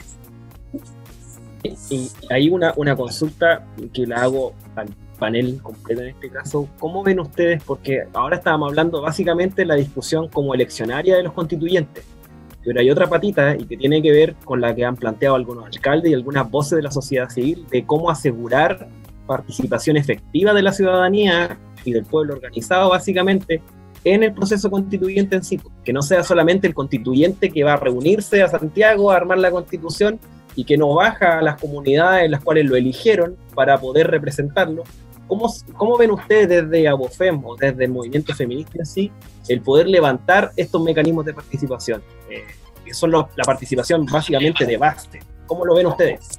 [1.63, 6.69] Y hay una, una consulta que la hago al panel completo en este caso.
[6.81, 7.63] ¿Cómo ven ustedes?
[7.63, 12.05] Porque ahora estábamos hablando básicamente de la discusión como eleccionaria de los constituyentes,
[12.65, 15.67] pero hay otra patita y que tiene que ver con la que han planteado algunos
[15.67, 18.89] alcaldes y algunas voces de la sociedad civil de cómo asegurar
[19.27, 23.63] participación efectiva de la ciudadanía y del pueblo organizado básicamente
[24.05, 27.77] en el proceso constituyente en sí, que no sea solamente el constituyente que va a
[27.77, 30.19] reunirse a Santiago a armar la constitución
[30.55, 34.85] y que no baja a las comunidades en las cuales lo eligieron para poder representarlo.
[35.27, 39.13] ¿Cómo, cómo ven ustedes desde Abofem o desde el movimiento feminista en sí
[39.49, 42.03] el poder levantar estos mecanismos de participación?
[42.29, 42.45] Eh,
[42.85, 45.21] que son la participación básicamente de base.
[45.47, 46.39] ¿Cómo lo ven ustedes?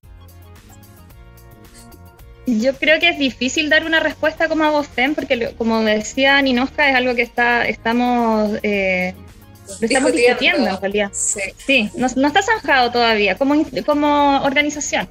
[2.59, 6.89] Yo creo que es difícil dar una respuesta como a Boston, porque como decía Ninoska,
[6.89, 9.13] es algo que está, estamos, eh,
[9.79, 11.11] estamos discutiendo en realidad.
[11.13, 15.07] Sí, no, está zanjado todavía como, como organización.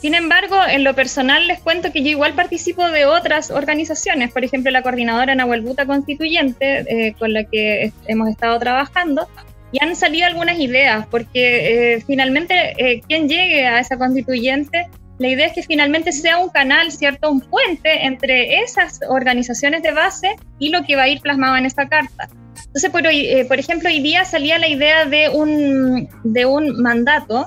[0.00, 4.44] Sin embargo, en lo personal les cuento que yo igual participo de otras organizaciones, por
[4.44, 9.28] ejemplo la coordinadora Nahuelbuta Constituyente, eh, con la que hemos estado trabajando,
[9.70, 14.88] y han salido algunas ideas, porque eh, finalmente eh, quien llegue a esa constituyente
[15.20, 17.30] la idea es que finalmente sea un canal, ¿cierto?
[17.30, 21.66] Un puente entre esas organizaciones de base y lo que va a ir plasmado en
[21.66, 22.30] esta carta.
[22.56, 27.46] Entonces, por, eh, por ejemplo, hoy día salía la idea de un, de un mandato,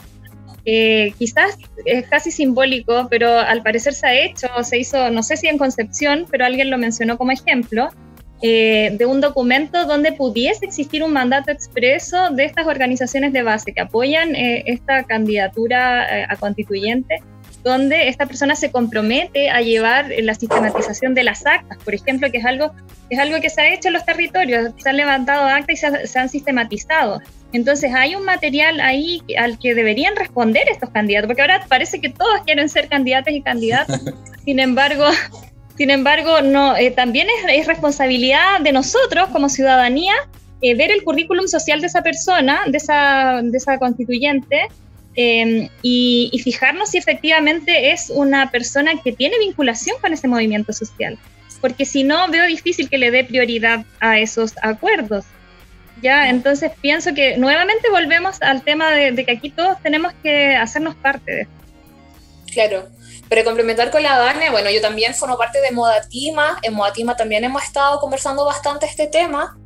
[0.65, 5.36] eh, quizás es casi simbólico, pero al parecer se ha hecho, se hizo, no sé
[5.36, 7.89] si en Concepción, pero alguien lo mencionó como ejemplo,
[8.43, 13.73] eh, de un documento donde pudiese existir un mandato expreso de estas organizaciones de base
[13.73, 17.23] que apoyan esta candidatura a constituyente
[17.63, 22.39] donde esta persona se compromete a llevar la sistematización de las actas, por ejemplo, que
[22.39, 22.71] es algo,
[23.10, 26.19] es algo que se ha hecho en los territorios, se han levantado actas y se,
[26.19, 27.21] han sistematizado.
[27.54, 32.10] Entonces hay un material ahí al que deberían responder estos candidatos, porque ahora parece que
[32.10, 34.02] todos quieren ser candidatos y candidatas.
[34.45, 35.06] Sin embargo,
[35.78, 40.13] sin embargo, no, eh, también es, responsabilidad de nosotros como ciudadanía
[40.62, 44.67] eh, ver el currículum social de esa persona, de esa, de esa constituyente,
[45.15, 51.19] Em, y, fijarnos si efectivamente es una persona que tiene vinculación con ese movimiento social,
[51.62, 55.26] porque si no veo difícil que le dé prioridad a esos acuerdos.
[56.02, 60.95] Ya, entonces pienso que nuevamente volvemos al tema de, que aquí todos tenemos que hacernos
[60.95, 61.54] parte de esto.
[62.52, 62.89] Claro,
[63.30, 67.43] pero complementar con la Dane, bueno, yo también formo parte de Modatima, en Modatima también
[67.43, 69.58] hemos estado conversando bastante este tema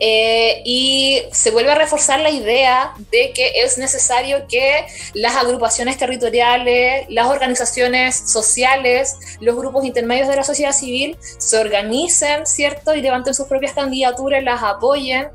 [0.00, 5.98] eh, y se vuelve a reforzar la idea de que es necesario que las agrupaciones
[5.98, 12.94] territoriales, las organizaciones sociales, los grupos intermedios de la sociedad civil se organicen, ¿cierto?
[12.94, 15.28] Y levanten sus propias candidaturas, las apoyen,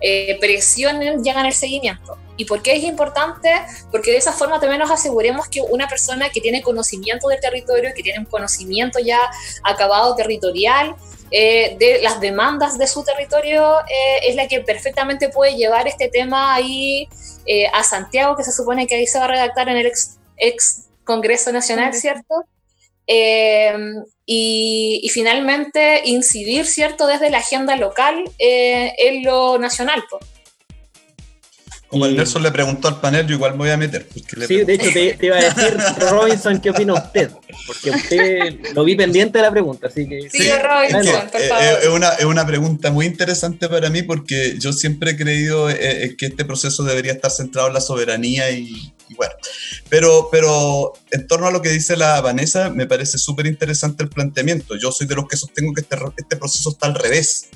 [0.00, 2.18] eh, presionen y hagan el seguimiento.
[2.36, 3.50] ¿Y por qué es importante?
[3.90, 7.90] Porque de esa forma también nos aseguremos que una persona que tiene conocimiento del territorio,
[7.94, 9.20] que tiene un conocimiento ya
[9.62, 10.96] acabado territorial,
[11.34, 16.08] eh, de las demandas de su territorio eh, es la que perfectamente puede llevar este
[16.08, 17.08] tema ahí
[17.46, 19.90] eh, a Santiago, que se supone que ahí se va a redactar en el
[20.36, 22.44] ex, Congreso Nacional, ¿cierto?
[23.06, 30.04] Y, y, finalmente incidir, ¿cierto?, desde la agenda local en lo nacional.
[30.08, 30.31] Pues.
[31.92, 34.08] Como el Nelson le preguntó al panel, yo igual me voy a meter.
[34.48, 35.76] sí, de hecho te, iba a decir,
[36.10, 37.30] Robinson, ¿qué opina usted?
[37.66, 40.30] Porque usted lo vi pendiente de la pregunta, así que...
[40.30, 41.82] Sí, Robinson, por favor.
[41.82, 46.04] Es, una, es una pregunta muy interesante para mí porque yo siempre he creído eh,
[46.04, 49.34] eh, que este proceso debería estar centrado en la soberanía y, bueno.
[49.90, 54.08] Pero, pero en torno a lo que dice la Vanessa, me parece súper interesante el
[54.08, 54.76] planteamiento.
[54.76, 57.50] Yo soy de los que sostengo que este, este proceso está al revés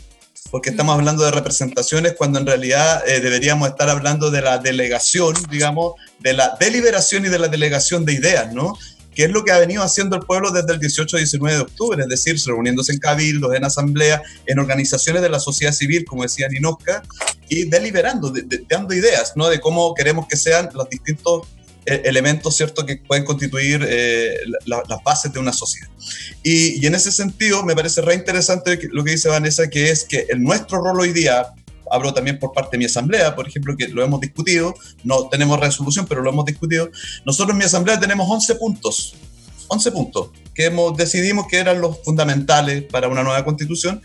[0.51, 5.35] porque estamos hablando de representaciones cuando en realidad eh, deberíamos estar hablando de la delegación,
[5.51, 8.75] digamos, de la deliberación y de la delegación de ideas, ¿no?
[9.17, 11.63] que es lo que ha venido haciendo el pueblo desde el 18 y 19 de
[11.63, 16.23] octubre, es decir, reuniéndose en cabildos, en asamblea, en organizaciones de la sociedad civil, como
[16.23, 17.03] decía Ninoska,
[17.49, 18.31] y deliberando,
[18.69, 19.49] dando ideas, ¿no?
[19.49, 21.47] De cómo queremos que sean los distintos
[21.87, 25.88] elementos, ¿cierto?, que pueden constituir eh, las bases de una sociedad.
[26.42, 30.05] Y, y, en ese sentido, me parece re interesante lo que dice Vanessa, que es
[30.05, 31.46] que el nuestro rol hoy día,
[31.90, 35.61] hablo también por parte de mi asamblea, por ejemplo, que lo hemos discutido, no tenemos
[35.61, 36.90] resolución, pero lo hemos discutido,
[37.25, 39.14] nosotros en mi asamblea tenemos 11 puntos
[39.68, 44.01] 11 puntos que decidimos que eran los fundamentales para una nueva constitución.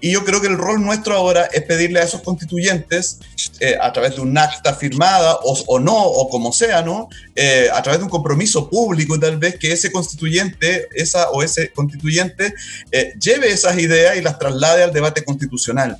[0.00, 3.18] Y yo creo que el rol nuestro ahora es pedirle a esos constituyentes,
[3.60, 7.10] eh, a través de un acta firmada o, no, o como sea, ¿no?
[7.36, 11.70] Eh, a través de un compromiso público tal vez, que ese constituyente esa, o ese
[11.70, 12.54] constituyente
[12.90, 15.98] eh, lleve esas ideas y las traslade al debate constitucional.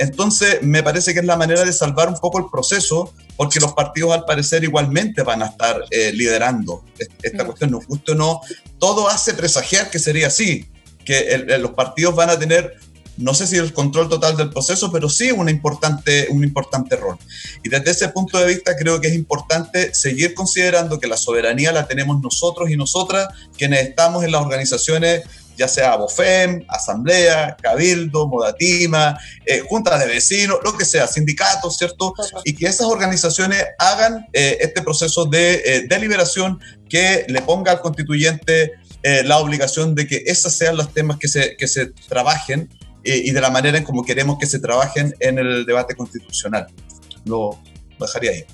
[0.00, 3.74] Entonces, me parece que es la manera de salvar un poco el proceso, porque los
[3.74, 6.82] partidos al parecer igualmente van a estar eh, liderando
[7.22, 7.46] esta mm.
[7.46, 8.40] cuestión, nos guste o no,
[8.78, 10.66] todo hace presagiar que sería así,
[11.04, 12.76] que los partidos van a tener,
[13.18, 17.18] no sé si el control total del proceso, pero sí una importante, un importante rol.
[17.62, 21.72] Y desde ese punto de vista creo que es importante seguir considerando que la soberanía
[21.72, 25.24] la tenemos nosotros y nosotras, quienes estamos en las organizaciones
[25.60, 32.14] ya sea BOFEM, Asamblea, Cabildo, Modatima, eh, juntas de vecinos, lo que sea, sindicatos, ¿cierto?
[32.44, 37.80] Y que esas organizaciones hagan eh, este proceso de eh, deliberación que le ponga al
[37.82, 42.68] constituyente la obligación de que esos sean los temas que se, que se trabajen
[43.02, 46.66] y de la manera en como queremos que se trabajen en el debate constitucional.
[47.24, 47.58] Lo,
[47.98, 48.44] dejaría ahí.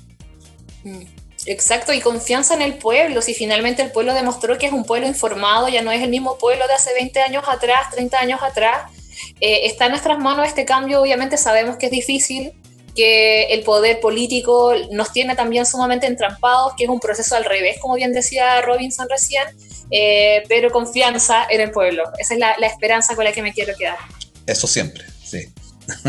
[0.85, 1.16] Mm.
[1.47, 3.21] Exacto, y confianza en el pueblo.
[3.21, 6.37] Si finalmente el pueblo demostró que es un pueblo informado, ya no es el mismo
[6.37, 8.91] pueblo de hace 20 años atrás, 30 años atrás,
[9.39, 11.01] eh, está en nuestras manos este cambio.
[11.01, 12.51] Obviamente sabemos que es difícil,
[12.93, 17.77] que el poder político nos tiene también sumamente entrampados, que es un proceso al revés,
[17.79, 19.45] como bien decía Robinson recién,
[19.89, 22.03] eh, pero confianza en el pueblo.
[22.19, 23.97] Esa es la, la esperanza con la que me quiero quedar.
[24.45, 25.47] Eso siempre, sí.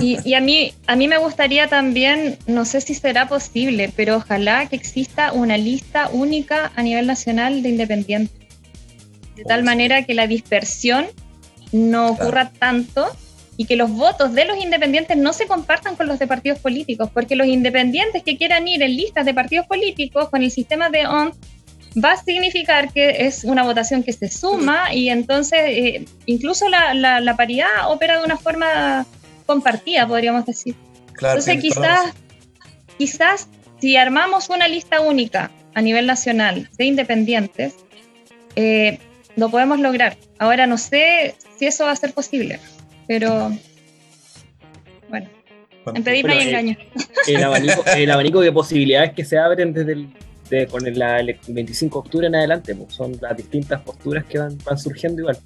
[0.00, 4.66] Y, a, mí, a mí me gustaría también, no sé si será posible, pero ojalá
[4.66, 8.48] que exista una lista única a nivel nacional de independientes.
[9.36, 11.06] De tal manera que la dispersión
[11.70, 13.08] no ocurra tanto
[13.56, 17.10] y que los votos de los independientes no se compartan con los de partidos políticos,
[17.12, 21.06] porque los independientes que quieran ir en listas de partidos políticos con el sistema de
[21.06, 21.32] ON
[22.02, 26.94] va a significar que es una votación que se suma y entonces eh, incluso la,
[26.94, 29.06] la, paridad opera de una forma
[29.48, 30.76] compartida, podríamos decir.
[31.08, 32.12] Entonces quizás,
[32.98, 33.48] quizás
[33.80, 37.74] si armamos una lista única a nivel nacional de independientes,
[38.56, 38.98] eh,
[39.36, 40.18] lo podemos lograr.
[40.38, 42.60] Ahora no sé si eso va a ser posible,
[43.06, 43.50] pero
[45.08, 45.28] bueno,
[45.94, 46.76] en pedirme hay engaño.
[47.26, 52.34] El, abanico, de posibilidades que se abren desde el, con el, 25 de octubre en
[52.34, 55.38] adelante, pues, son las distintas posturas que van, van surgiendo igual.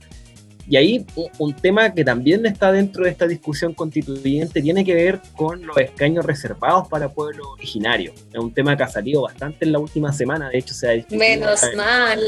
[0.68, 1.06] Y ahí
[1.38, 5.76] un tema que también está dentro de esta discusión constituyente tiene que ver con los
[5.76, 8.14] escaños reservados para pueblos originarios.
[8.32, 10.92] Es un tema que ha salido bastante en la última semana, de hecho se ha
[10.92, 11.18] discutido.
[11.18, 12.20] Menos mal.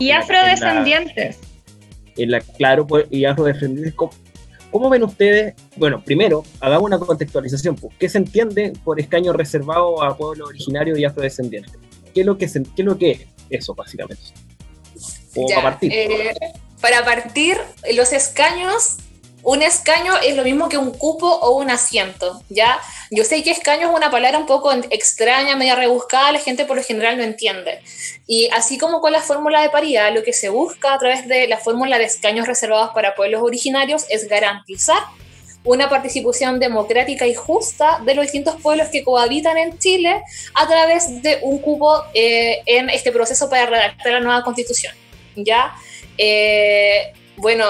[0.00, 1.38] y afrodescendientes.
[2.16, 3.94] En la, claro, pues, y afrodescendientes.
[4.70, 5.54] ¿Cómo, ven ustedes?
[5.76, 7.76] Bueno, primero, hagamos una contextualización.
[7.76, 11.72] Pues, ¿Qué se entiende por escaño reservado a pueblos originarios y afrodescendientes?
[12.12, 14.22] ¿Qué es lo que, qué es, lo que es eso, básicamente?
[15.36, 15.92] O partir.
[15.92, 16.34] Eh,
[16.80, 17.60] para partir,
[17.92, 18.98] los escaños
[19.42, 22.78] un escaño es lo mismo que un cupo o un asiento, ¿ya?
[23.10, 26.76] Yo sé que escaño es una palabra un poco extraña, media rebuscada, la gente por
[26.76, 27.80] lo general no entiende.
[28.26, 31.48] Y así como con la fórmula de paridad, lo que se busca a través de
[31.48, 35.02] la fórmula de escaños reservados para pueblos originarios es garantizar
[35.64, 40.22] una participación democrática y justa de los distintos pueblos que cohabitan en Chile
[40.54, 44.94] a través de un cupo eh, en este proceso para redactar la nueva constitución.
[45.36, 45.74] ¿ya?
[46.18, 47.64] Eh, bueno,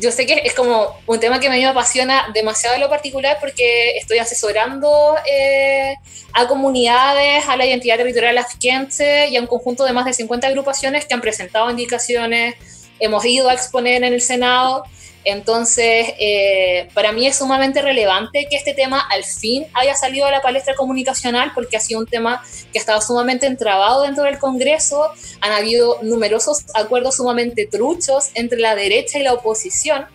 [0.00, 2.88] yo sé que es como un tema que a mí me apasiona demasiado en lo
[2.88, 5.94] particular porque estoy asesorando eh,
[6.32, 10.48] a comunidades, a la identidad territorial afquense y a un conjunto de más de 50
[10.48, 12.56] agrupaciones que han presentado indicaciones,
[12.98, 14.84] hemos ido a exponer en el Senado
[15.24, 20.30] entonces, eh, para mí es sumamente relevante que este tema al fin haya salido a
[20.30, 24.38] la palestra comunicacional porque ha sido un tema que ha estado sumamente entrabado dentro del
[24.38, 25.10] Congreso.
[25.40, 30.06] Han habido numerosos acuerdos sumamente truchos entre la derecha y la oposición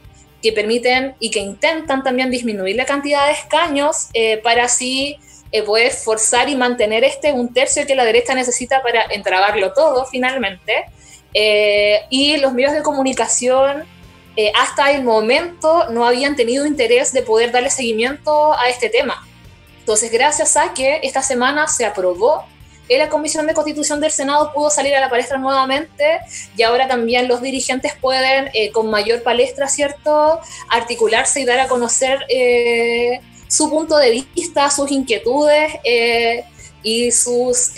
[0.44, 5.18] que permiten y que intentan también disminuir la cantidad de escaños eh, para así
[5.52, 10.06] eh, poder forzar y mantener este un tercio que la derecha necesita para entrabarlo todo
[10.06, 10.86] finalmente.
[11.32, 13.86] y los medios de comunicación
[14.36, 19.28] eh, hasta el momento no habían tenido interés de poder darle seguimiento a este tema.
[19.80, 22.46] Entonces, gracias a que esta semana se aprobó
[22.88, 26.20] en la Comisión de Constitución del Senado pudo salir a la palestra nuevamente
[26.58, 31.68] y ahora también los dirigentes pueden eh, con mayor palestra, ¿cierto?, articularse y dar a
[31.68, 35.74] conocer eh, su punto de vista, sus inquietudes
[36.82, 37.74] y sus,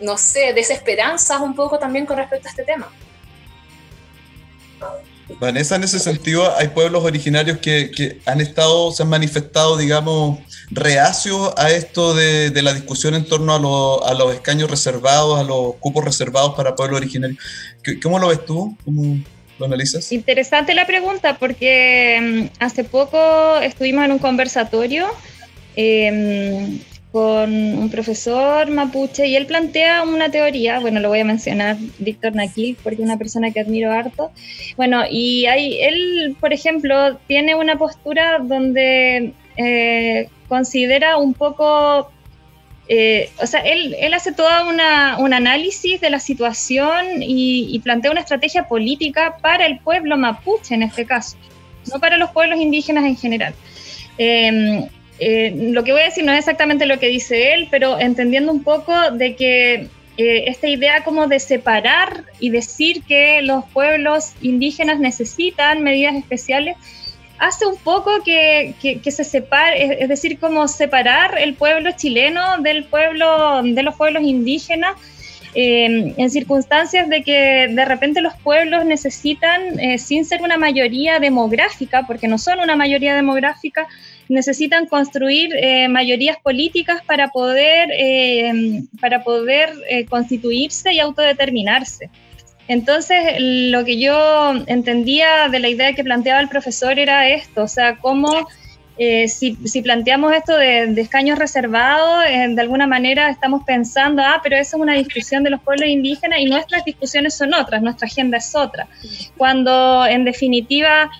[0.00, 2.92] no sé, desesperanzas un poco también con respecto a este tema.
[5.38, 10.38] Vanessa, en ese sentido, hay pueblos originarios que, han estado, se han manifestado, digamos,
[10.70, 13.54] reacios a esto de, la discusión en torno
[14.04, 17.38] a, los escaños reservados, a los cupos reservados para pueblos originarios.
[18.02, 18.76] ¿Cómo lo ves tú?
[18.84, 19.18] ¿Cómo
[19.58, 20.10] lo analizas?
[20.12, 25.06] Interesante la pregunta, porque mm, hace poco estuvimos en un conversatorio
[25.76, 26.80] eh,
[27.12, 32.36] con un profesor mapuche y él plantea una teoría, bueno, lo voy a mencionar, Víctor
[32.36, 34.30] Naquil, porque es una persona que admiro harto.
[34.76, 42.12] Bueno, y hay, él, por ejemplo, tiene una postura donde eh, considera un poco,
[42.86, 48.20] eh, o sea, él, él hace todo un análisis de la situación y, plantea una
[48.20, 51.36] estrategia política para el pueblo mapuche en este caso,
[51.92, 53.54] no para los pueblos indígenas en general.
[54.16, 54.88] Eh,
[55.20, 58.50] eh, lo que voy a decir no es exactamente lo que dice él, pero entendiendo
[58.50, 64.32] un poco de que eh, esta idea como de separar y decir que los pueblos
[64.40, 66.76] indígenas necesitan medidas especiales,
[67.38, 73.62] hace un poco que, se separe, es, decir, como separar el pueblo chileno del pueblo,
[73.62, 74.94] de los pueblos indígenas,
[75.54, 82.04] eh, en circunstancias de que de repente los pueblos necesitan, sin ser una mayoría demográfica,
[82.06, 83.86] porque no son una mayoría demográfica,
[84.30, 92.10] necesitan construir eh, mayorías políticas para poder, eh, para poder eh, constituirse y autodeterminarse.
[92.68, 97.68] Entonces, lo que yo entendía de la idea que planteaba el profesor era esto, o
[97.68, 98.48] sea, cómo
[99.28, 104.56] si, si, planteamos esto de, de escaños reservados, de alguna manera estamos pensando, ah, pero
[104.56, 108.36] eso es una discusión de los pueblos indígenas y nuestras discusiones son otras, nuestra agenda
[108.36, 108.88] es otra.
[109.38, 111.10] Cuando en definitiva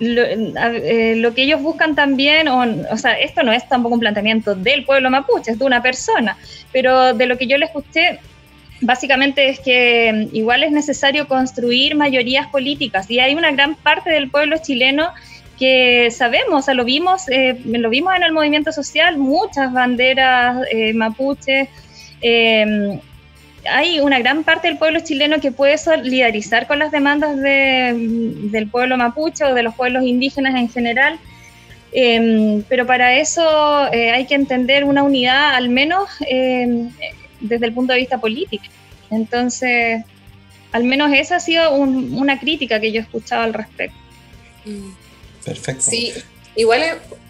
[0.00, 4.84] eh, lo, que ellos buscan también, o, sea, esto no es tampoco un planteamiento del
[4.84, 6.36] pueblo mapuche, es de una persona,
[6.72, 8.18] pero de lo que yo le escuché,
[8.80, 14.10] básicamente es que mm, igual es necesario construir mayorías políticas y hay una gran parte
[14.10, 15.10] del pueblo chileno
[15.58, 20.66] que sabemos, o sea, lo vimos, eh, lo vimos en el movimiento social, muchas banderas
[20.72, 21.68] eh, mapuches,
[23.70, 28.96] hay una gran parte del pueblo chileno que puede solidarizar con las demandas del pueblo
[28.96, 31.18] mapuche o de los pueblos indígenas en general,
[31.92, 36.90] em, pero para eso eh, hay que entender una unidad al menos em,
[37.40, 38.64] desde el punto de vista político.
[39.10, 40.04] Entonces,
[40.72, 43.96] al menos esa ha sido una crítica que yo he escuchado al respecto.
[45.44, 45.82] Perfecto.
[45.82, 46.12] Sí,
[46.56, 46.82] igual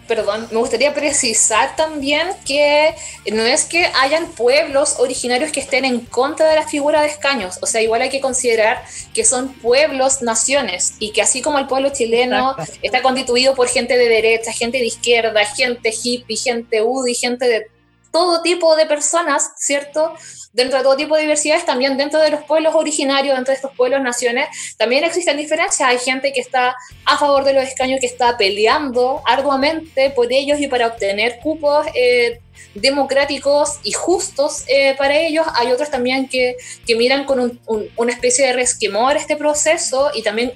[0.07, 2.95] perdón, me gustaría precisar también que
[3.31, 7.57] no es que hayan pueblos originarios que estén en contra de la figura de escaños,
[7.61, 8.83] o sea, igual hay que considerar
[9.13, 13.97] que son pueblos, naciones, y que así como el pueblo chileno está constituido por gente
[13.97, 17.74] de derecha, gente de izquierda, gente hippie, gente UDI, gente de
[18.15, 20.13] todo tipo de personas, ¿cierto?
[20.53, 23.73] dentro de todo tipo de diversidades, también dentro de los pueblos originarios, dentro de estos
[23.75, 24.47] pueblos naciones,
[24.77, 25.89] también existen diferencias.
[25.89, 30.61] Hay gente que está a favor de los escaños, que está peleando arduamente por ellos
[30.61, 32.39] y para obtener cupos eh,
[32.73, 35.45] democráticos y justos eh, para ellos.
[35.55, 36.55] Hay otros también que,
[36.87, 37.59] que miran con
[37.97, 40.53] una especie de resquemor este proceso y también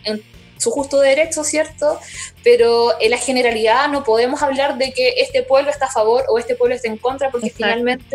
[0.60, 2.00] su justo derecho, ¿cierto?
[2.44, 6.38] Pero en la generalidad no podemos hablar de que este pueblo está a favor o
[6.38, 8.06] este pueblo está en contra, porque finalmente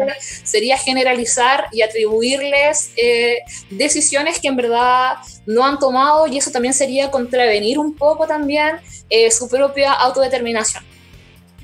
[0.44, 3.38] sería generalizar y atribuirles eh,
[3.70, 5.16] decisiones que en verdad
[5.46, 8.76] no han tomado y eso también sería contravenir un poco también
[9.10, 10.84] eh, su propia autodeterminación.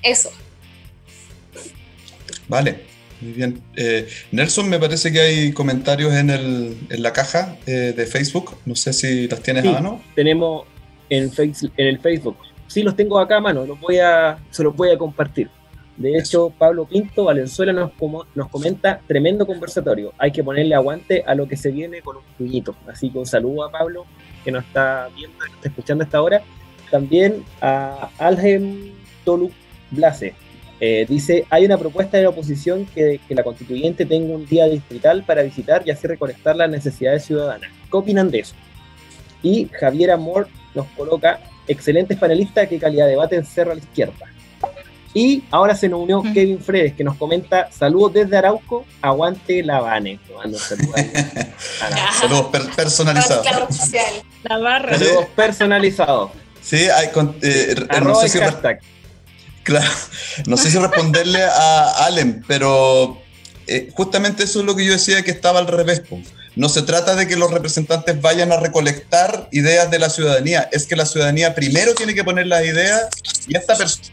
[0.03, 0.33] Eso.
[2.49, 2.81] Vale,
[3.21, 3.63] muy bien.
[3.77, 8.57] Eh, Nelson, me parece que hay comentarios en, el, en la caja eh, de Facebook.
[8.65, 10.03] No sé si los tienes a mano.
[10.15, 10.67] Tenemos
[11.11, 12.37] en, face, en el Facebook.
[12.67, 13.67] Sí, los tengo acá a mano.
[13.67, 15.51] Los voy a, se los voy a compartir.
[15.97, 20.15] De hecho, Pablo Pinto Valenzuela nos, como, nos comenta, tremendo conversatorio.
[20.17, 22.75] Hay que ponerle aguante a lo que se viene con un puñito.
[22.87, 24.07] Así que un saludo a Pablo,
[24.43, 26.43] que nos está viendo, que nos está escuchando hasta ahora.
[26.91, 28.93] También a Algem
[29.25, 29.51] Tolu
[29.91, 30.35] Blase,
[30.81, 34.67] eh, dice, hay una propuesta de la oposición que, que, la constituyente tenga un día
[34.67, 37.69] distrital para visitar y así reconectar las necesidades ciudadanas.
[37.91, 38.55] ¿Qué opinan de eso?
[39.43, 43.81] Y Javier Amor nos coloca, excelentes panelistas, qué calidad de debate en Cerro a la
[43.81, 44.27] izquierda.
[45.13, 49.81] Y ahora se nos unió Kevin Fredes, que nos comenta, saludos desde Arauco, aguante la
[49.81, 50.21] Vane.
[52.21, 53.47] saludos per personalizados.
[54.47, 56.31] Saludos personalizados.
[56.63, 58.81] Sí, hay con, eh, no sé si hashtag.
[59.65, 59.91] Claro,
[60.47, 63.21] no sé si responderle a Allen, pero
[63.67, 66.03] eh, justamente eso es lo que yo decía que estaba al revés.
[66.61, 70.87] No se trata de que los representantes vayan a recolectar ideas de la ciudadanía, es
[70.87, 73.09] que la ciudadanía primero tiene que poner las ideas
[73.49, 74.05] y esta persona...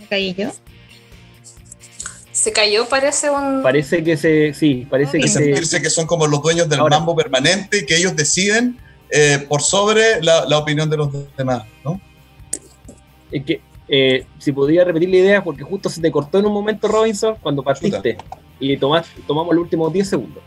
[0.00, 0.52] ¿Me caí yo?
[2.32, 3.62] se cayó, parece un.
[3.62, 4.52] Parece que se.
[4.52, 7.96] Sí, parece que sentirse que son como los dueños del Ahora, mambo permanente y que
[7.96, 8.76] ellos deciden
[9.10, 12.00] eh, por sobre la, la, opinión de los demás, ¿no?
[13.30, 13.60] Es que,
[13.94, 17.36] eh, si podría repetir la idea, porque justo se te cortó en un momento, Robinson,
[17.42, 18.38] cuando partiste Chuta.
[18.58, 20.42] y tomás, tomamos los últimos 10 segundos.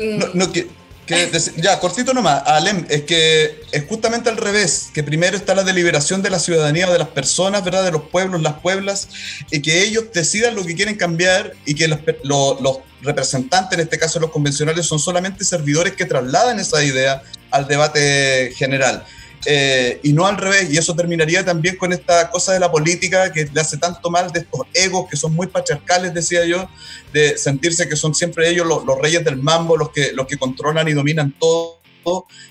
[0.00, 0.66] No, no, que,
[1.04, 5.62] que, ya, cortito nomás, Alem, es que es justamente al revés, que primero está la
[5.62, 7.84] deliberación de la ciudadanía de las personas, ¿verdad?
[7.84, 9.10] De los pueblos, las pueblas,
[9.50, 13.84] y que ellos decidan lo que quieren cambiar y que los, los, los representantes, en
[13.84, 19.04] este caso los convencionales, son solamente servidores que trasladan esa idea al debate general.
[19.48, 23.32] Eh, y no al revés, y eso terminaría también con esta cosa de la política
[23.32, 26.68] que le hace tanto mal de estos egos que son muy patriarcales, decía yo,
[27.12, 30.36] de sentirse que son siempre ellos los, los reyes del mambo, los que, los que
[30.36, 31.76] controlan y dominan todo,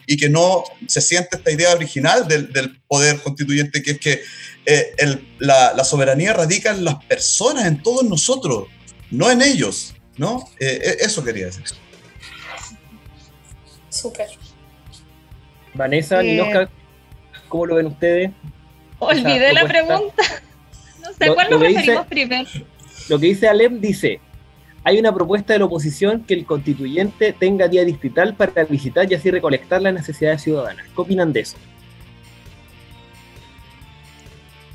[0.05, 4.21] y que no se siente esta idea original del, del poder constituyente, que es que
[4.65, 8.67] eh, el, la, la, soberanía radica en las personas, en todos nosotros,
[9.11, 10.49] no en ellos, ¿no?
[10.59, 11.63] Eh, eso quería decir.
[13.89, 14.27] Súper.
[15.73, 16.67] Vanessa, eh,
[17.47, 18.31] ¿cómo lo ven ustedes?
[18.99, 20.23] Olvidé la pregunta.
[21.01, 22.49] No sé, ¿a cuál nos referimos primero?
[23.09, 24.19] Lo que dice Alem dice,
[24.83, 29.15] hay una propuesta de la oposición que el constituyente tenga día distrital para visitar y
[29.15, 30.85] así recolectar las necesidades ciudadanas.
[30.87, 31.57] ¿Qué opinan de eso?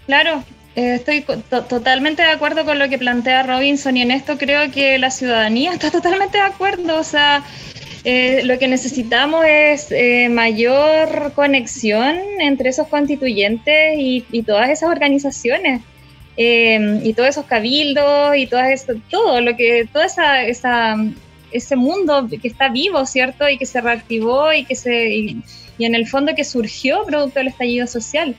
[0.06, 0.42] Claro,
[0.74, 4.70] eh, estoy to totalmente de acuerdo con lo que plantea Robinson y en esto creo
[4.72, 6.98] que la ciudadanía está totalmente de acuerdo.
[6.98, 7.44] O sea,
[8.04, 15.82] eh, lo que necesitamos es eh, mayor conexión entre esos constituyentes y, todas esas organizaciones
[16.36, 20.96] eh, y todos esos cabildos y todo eso, todo lo que, toda esa, esa,
[21.52, 23.48] ese mundo que está vivo, ¿cierto?
[23.48, 25.08] Y que se reactivó y que se,
[25.80, 28.34] y en el fondo que surgió producto del estallido social.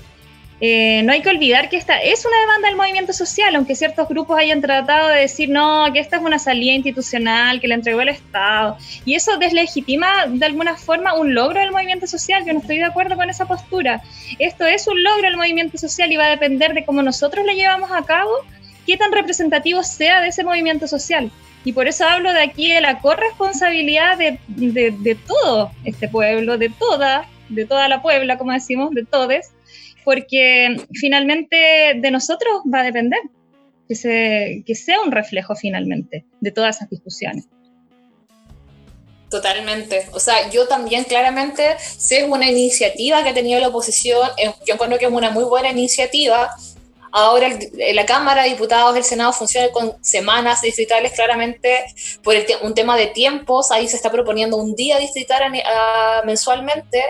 [0.64, 4.08] Eh, no hay que olvidar que esta es una demanda del movimiento social, aunque ciertos
[4.08, 8.02] grupos hayan tratado de decir, no, que esta es una salida institucional que le entregó
[8.02, 8.78] el Estado.
[9.04, 12.46] Y eso deslegitima de alguna forma un logro del movimiento social.
[12.46, 14.04] Yo no estoy de acuerdo con esa postura.
[14.38, 17.54] Esto es un logro del movimiento social y va a depender de cómo nosotros lo
[17.54, 18.32] llevamos a cabo,
[18.86, 21.32] qué tan representativo sea de ese movimiento social.
[21.66, 26.60] Y por eso hablo de aquí de la corresponsabilidad de, de, de todo este pueblo,
[26.60, 29.52] de toda, de toda la Puebla, como decimos, de todes
[30.04, 31.58] porque finalmente
[31.96, 33.20] de nosotros va a depender
[33.88, 37.48] que, se, que sea un reflejo finalmente de todas esas discusiones.
[39.32, 40.08] Totalmente.
[40.12, 44.30] O sea, yo también claramente sé una iniciativa que ha tenido la oposición,
[44.68, 46.54] yo encuentro que es una muy buena iniciativa,
[47.12, 51.86] Ahora el, la Cámara de Diputados del Senado funciona con semanas distritales, claramente
[52.24, 53.72] por el, un tema de tiempos.
[53.72, 57.04] Ahí se está proponiendo un día distrital a, a, mensualmente,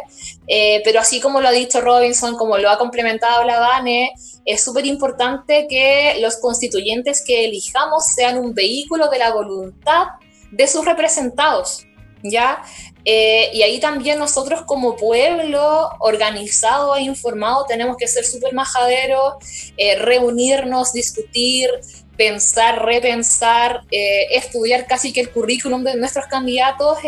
[0.48, 4.12] eh, pero así como lo ha dicho Robinson, como lo ha complementado la DANE,
[4.46, 10.08] es súper importante que los constituyentes que elijamos sean un vehículo de la voluntad
[10.52, 11.86] de sus representados.
[12.24, 12.62] ¿ya?
[13.06, 19.36] Eh, y ahí también nosotros como pueblo organizado e informado tenemos que ser súper majaderos,
[19.78, 21.70] eh, reunirnos, discutir,
[22.16, 27.00] pensar, repensar, eh, estudiar casi que el currículum de nuestros candidatos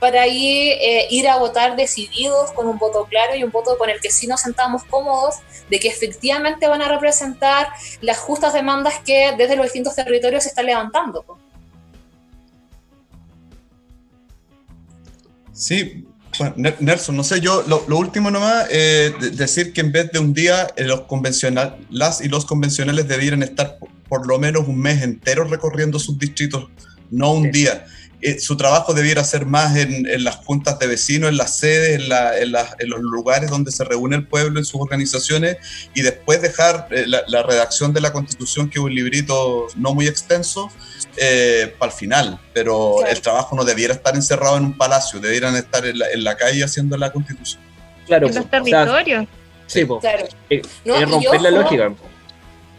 [0.00, 4.00] para ahí ir a votar decididos con un voto claro y un voto con el
[4.00, 5.36] que sí nos sentamos cómodos
[5.70, 7.68] de que efectivamente van a representar
[8.00, 11.24] las justas demandas que desde los distintos territorios se están levantando.
[15.52, 16.04] Sí,
[16.38, 20.32] bueno, Nelson, no sé, yo lo, último nomás, eh, decir que en vez de un
[20.32, 23.76] día, eh, los convencional, las y los convencionales debieran estar
[24.08, 26.68] por, lo menos un mes entero recorriendo sus distritos,
[27.10, 27.84] no un día.
[28.22, 32.12] Eh, su trabajo debiera ser más en, las juntas de vecinos, en las sedes, en,
[32.42, 35.56] en, los lugares donde se reúne el pueblo, en sus organizaciones,
[35.94, 40.06] y después dejar la, la, redacción de la constitución, que es un librito no muy
[40.06, 40.70] extenso,
[41.16, 45.54] eh, para el final, pero el trabajo no debiera estar encerrado en un palacio, debieran
[45.56, 47.60] estar en la, calle haciendo la constitución.
[48.06, 49.26] Claro, en los territorios.
[49.66, 50.26] sí, claro.
[50.50, 51.92] Eh, romper la lógica.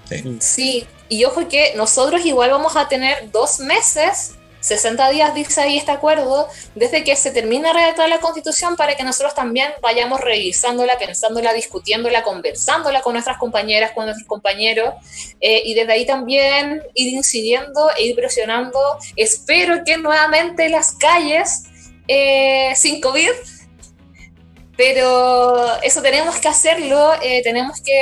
[0.09, 0.37] Sí.
[0.39, 5.77] sí, y ojo que nosotros igual vamos a tener dos meses 60 días dice ahí
[5.77, 10.21] este acuerdo, desde que se termina de redactar la constitución para que nosotros también vayamos
[10.21, 14.93] revisándola, pensándola, discutiéndola, conversándola con nuestras compañeras, con nuestros compañeros,
[15.41, 18.79] eh, y desde ahí también ir incidiendo e ir presionando.
[19.17, 21.63] Espero que nuevamente las calles
[22.07, 23.31] eh, sin COVID
[24.75, 28.01] pero eso tenemos que hacerlo, eh, tenemos que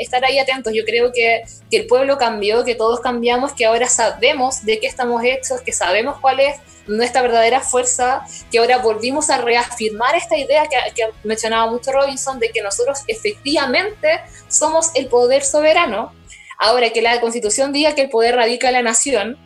[0.00, 0.72] estar ahí atentos.
[0.74, 4.86] Yo creo que, que, el pueblo cambió, que todos cambiamos, que ahora sabemos de qué
[4.86, 6.56] estamos hechos, que sabemos cuál es
[6.86, 12.38] nuestra verdadera fuerza, que ahora volvimos a reafirmar esta idea que, que mencionaba mucho Robinson,
[12.38, 16.14] de que nosotros efectivamente somos el poder soberano.
[16.58, 19.36] Ahora que la constitución diga que el poder radica en la nación,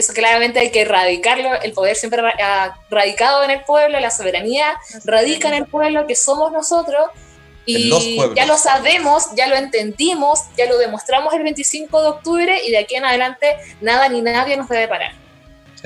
[0.00, 4.66] eso claramente hay que erradicarlo, el poder siempre ha radicado en el pueblo, la soberanía
[5.04, 7.10] radica en el pueblo, que somos nosotros,
[7.66, 12.70] y ya lo sabemos, ya lo entendimos, ya lo demostramos el 25 de octubre y
[12.70, 15.12] de aquí en adelante nada ni nadie nos debe parar.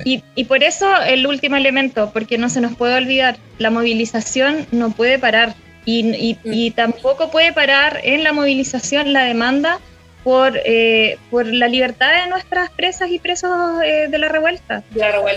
[0.05, 4.67] Y, y, por eso el último elemento, porque no se nos puede olvidar, la movilización
[4.73, 5.55] no puede parar
[5.85, 6.75] y, y mm.
[6.75, 9.79] tampoco puede parar en la movilización la demanda
[10.25, 13.51] por, eh, por la libertad de nuestras presas y presos
[13.85, 14.83] eh, de la revuelta.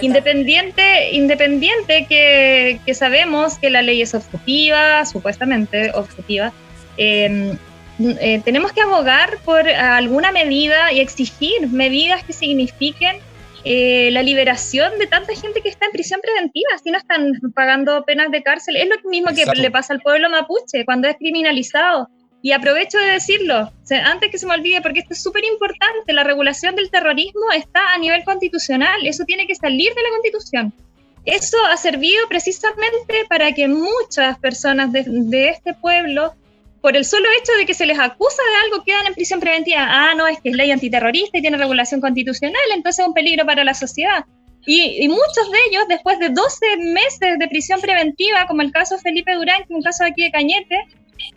[0.01, 6.53] Independiente, independiente que, que, sabemos que la ley es objetiva, supuestamente objetiva,
[6.95, 7.57] em,
[7.99, 13.17] eh, tenemos que abogar por alguna medida y exigir medidas que signifiquen
[13.65, 18.31] la liberación de tanta gente que está en prisión preventiva, si no están pagando penas
[18.31, 18.77] de cárcel.
[18.77, 22.07] Es lo mismo que le pasa al pueblo mapuche cuando es criminalizado
[22.47, 23.73] y aprovecho de decirlo,
[24.05, 27.93] antes que se me olvide, porque esto es súper importante, la regulación del terrorismo está
[27.93, 30.73] a nivel constitucional, eso tiene que salir de la constitución.
[31.25, 36.35] Eso ha servido precisamente para que muchas personas de, este pueblo,
[36.79, 39.85] por el solo hecho de que se les acusa de algo, quedan en prisión preventiva.
[39.85, 43.45] Ah, no, es que es ley antiterrorista y tiene regulación constitucional, entonces es un peligro
[43.45, 44.23] para la sociedad.
[44.65, 48.97] Y, y, muchos de ellos, después de 12 meses de prisión preventiva, como el caso
[48.99, 50.77] Felipe Durán, es un caso aquí de Cañete,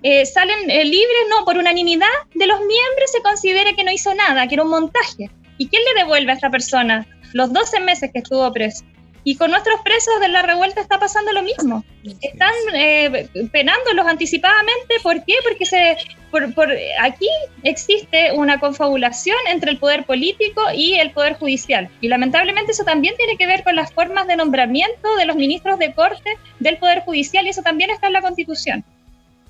[0.03, 4.15] eh, salen eh, libres, no, por unanimidad de los miembros se considera que no hizo
[4.15, 5.31] nada, que era un montaje.
[5.59, 7.07] ¿Y quién le devuelve a esta persona?
[7.33, 8.85] Los 12 meses que estuvo preso.
[9.23, 11.85] Y con nuestros presos de la revuelta está pasando lo mismo.
[12.23, 14.95] Están eh, penándolos anticipadamente.
[15.03, 15.35] ¿Por qué?
[15.47, 15.99] Porque se,
[16.31, 16.71] por,
[17.01, 17.29] aquí
[17.63, 21.91] existe una confabulación entre el poder político y el poder judicial.
[22.01, 25.79] Y lamentablemente eso también tiene que ver con las formas de nombramiento de los ministros
[25.79, 28.85] de corte del poder judicial y eso también está en la Constitución.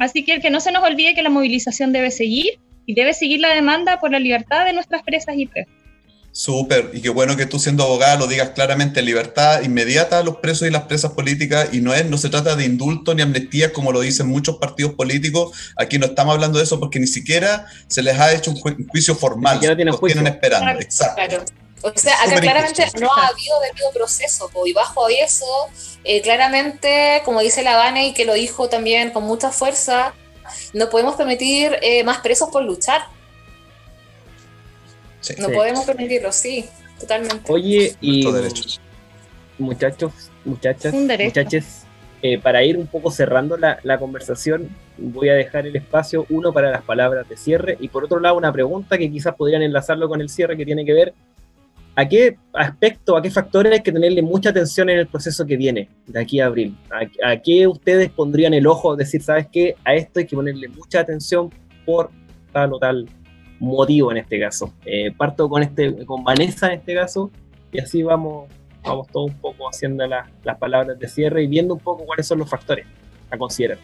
[0.01, 3.39] Así que que no se nos olvide que la movilización debe seguir y debe seguir
[3.41, 5.73] la demanda por la libertad de nuestras presas y presos.
[6.33, 10.37] Súper, y qué bueno que tú siendo abogada lo digas claramente, libertad inmediata a los
[10.37, 13.73] presos y las presas políticas, y no es, no se trata de indulto ni amnistía
[13.73, 17.67] como lo dicen muchos partidos políticos, aquí no estamos hablando de eso porque ni siquiera
[17.89, 21.45] se les ha hecho un, juicio formal, ni tienen, tienen esperando, exacto.
[21.83, 25.47] O sea, acá claramente no ha habido debido proceso, y bajo eso,
[26.05, 30.15] eh, claramente, como dice la y que lo dijo también con mucha fuerza,
[30.75, 33.03] no podemos permitir eh, más presos por luchar.
[35.39, 36.67] no podemos permitirlo, sí,
[36.99, 37.51] totalmente.
[37.51, 38.27] Oye, y
[39.59, 40.13] muchachos,
[40.45, 41.65] muchachas, muchachos,
[42.23, 46.53] eh, para ir un poco cerrando la, la, conversación, voy a dejar el espacio, uno
[46.53, 50.07] para las palabras de cierre y por otro lado una pregunta que quizás podrían enlazarlo
[50.11, 51.15] con el cierre que tiene que ver
[51.97, 55.57] ¿A qué aspecto, a qué factores hay que tenerle mucha atención en el proceso que
[55.57, 56.77] viene de aquí a abril?
[57.23, 58.97] ¿A, qué ustedes pondrían el ojo?
[58.97, 59.75] Decir, ¿sabes qué?
[59.85, 61.51] A esto hay que ponerle mucha atención
[61.85, 62.11] por
[62.53, 63.07] tal o tal
[63.59, 64.73] motivo en este caso.
[64.87, 67.31] Eh, parto con, este, con Vanessa en este caso
[67.73, 68.49] y así vamos
[68.83, 72.27] vamos todos un poco haciendo la- las palabras de cierre y viendo un poco cuáles
[72.27, 72.87] son los factores
[73.31, 73.77] a considerar.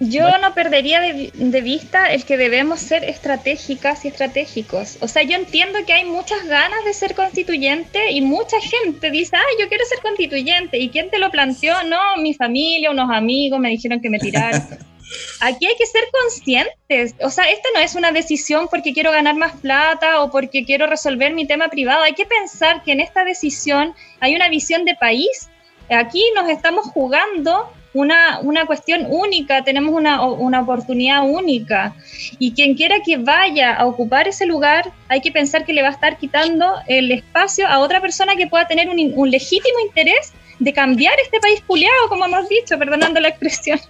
[0.00, 4.98] Yo no perdería de, de vista el que debemos ser estratégicas y estratégicos.
[5.00, 9.36] O sea, yo entiendo que hay muchas ganas de ser constituyente y mucha gente dice,
[9.36, 10.78] ay, yo quiero ser constituyente.
[10.78, 11.74] ¿Y quién te lo planteó?
[11.84, 14.66] No, mi familia, unos amigos me dijeron que me tiraran.
[15.40, 17.14] Aquí hay que ser conscientes.
[17.24, 20.86] O sea, esta no es una decisión porque quiero ganar más plata o porque quiero
[20.86, 22.02] resolver mi tema privado.
[22.02, 25.50] Hay que pensar que en esta decisión hay una visión de país.
[25.88, 31.94] Aquí nos estamos jugando una, una cuestión única, tenemos una, una oportunidad única.
[32.38, 35.88] Y quien quiera que vaya a ocupar ese lugar, hay que pensar que le va
[35.88, 40.32] a estar quitando el espacio a otra persona que pueda tener un, un legítimo interés
[40.58, 43.80] de cambiar este país culiado, como hemos dicho, perdonando la expresión.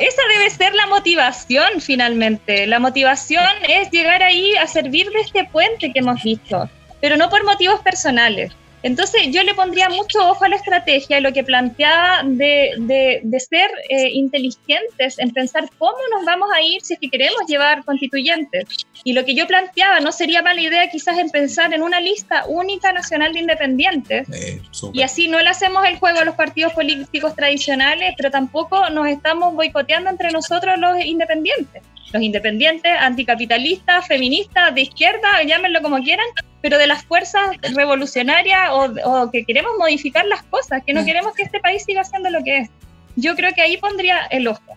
[0.00, 2.66] esa debe ser la motivación finalmente.
[2.66, 6.68] La motivación es llegar ahí a servir de este puente que hemos visto,
[7.00, 8.52] pero no por motivos personales.
[8.82, 13.40] Entonces yo le pondría mucho ojo a la estrategia y lo que planteaba de, de-
[13.40, 17.84] ser eh, inteligentes en pensar cómo nos vamos a ir si es que queremos llevar
[17.84, 18.86] constituyentes.
[19.08, 22.44] Y lo que yo planteaba no sería mala idea quizás en pensar en una lista
[22.46, 24.60] única nacional de independientes Eh,
[24.92, 29.08] y así no le hacemos el juego a los partidos políticos tradicionales, pero tampoco nos
[29.08, 31.82] estamos boicoteando entre nosotros los independientes.
[32.12, 36.26] Los independientes, anticapitalistas, feministas, de izquierda, llámenlo como quieran,
[36.60, 41.32] pero de las fuerzas revolucionarias o, o que queremos modificar las cosas, que no queremos
[41.32, 42.70] que este país siga siendo lo que es.
[43.16, 44.76] Yo creo que ahí pondría el ojo.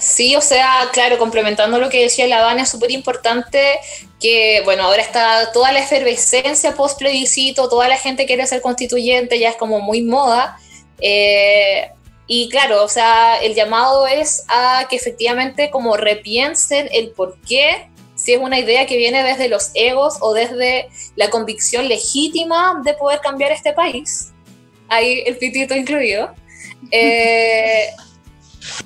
[0.00, 3.78] Sí, o sea, claro, complementando lo que decía la Vane, es súper importante
[4.18, 9.38] que, bueno, ahora está toda la efervescencia post plebiscito, toda la gente quiere ser constituyente,
[9.38, 10.58] ya es como muy moda.
[11.00, 11.90] eh,
[12.32, 17.88] y claro, o sea, el llamado es a que efectivamente como repiensen el por qué,
[18.14, 22.94] si es una idea que viene desde los egos o desde la convicción legítima de
[22.94, 24.30] poder cambiar este país.
[24.88, 26.32] Ahí el pitito incluido.
[26.92, 27.90] Eh,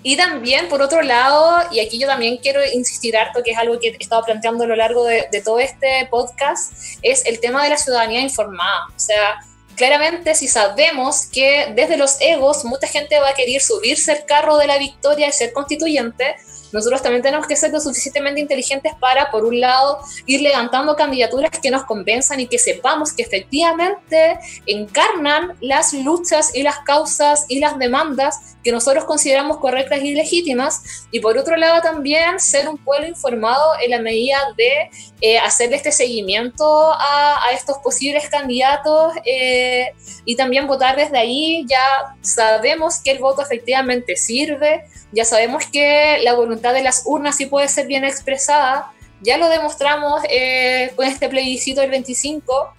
[0.02, 3.78] y también, por otro lado, y aquí yo también quiero insistir harto, que es algo
[3.78, 6.72] que he estado planteando a lo largo de, de todo este podcast,
[7.02, 8.86] es el tema de la ciudadanía informada.
[8.94, 9.40] O sea,
[9.76, 14.56] claramente si sabemos que desde los egos mucha gente va a querer subirse al carro
[14.56, 16.36] de la victoria y ser constituyente,
[16.72, 21.50] nosotros también tenemos que ser lo suficientemente inteligentes para, por un lado, ir levantando candidaturas
[21.60, 27.60] que nos convenzan y que sepamos que efectivamente encarnan las luchas y las causas y
[27.60, 31.06] las demandas que nosotros consideramos correctas y legítimas.
[31.10, 34.90] Y por otro lado también ser un pueblo informado en la medida de
[35.20, 39.92] eh, hacerle este seguimiento a, a estos posibles candidatos eh,
[40.24, 41.64] y también votar desde ahí.
[41.68, 47.36] Ya sabemos que el voto efectivamente sirve, ya sabemos que la voluntad de las urnas
[47.36, 48.90] sí puede ser bien expresada,
[49.20, 52.74] ya lo demostramos eh, con este plebiscito del 25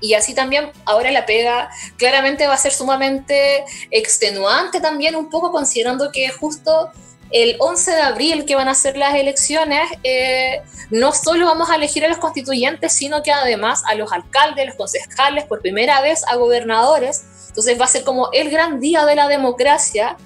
[0.00, 5.50] y así también ahora la pega claramente va a ser sumamente extenuante también un poco
[5.50, 6.90] considerando que justo
[7.30, 11.74] el 11 de abril que van a ser las elecciones, eh, no solo vamos a
[11.74, 16.22] elegir a los constituyentes, sino que además a los alcaldes, los concejales, por primera vez
[16.28, 17.24] a gobernadores.
[17.48, 20.16] Entonces va a ser como el gran día de la democracia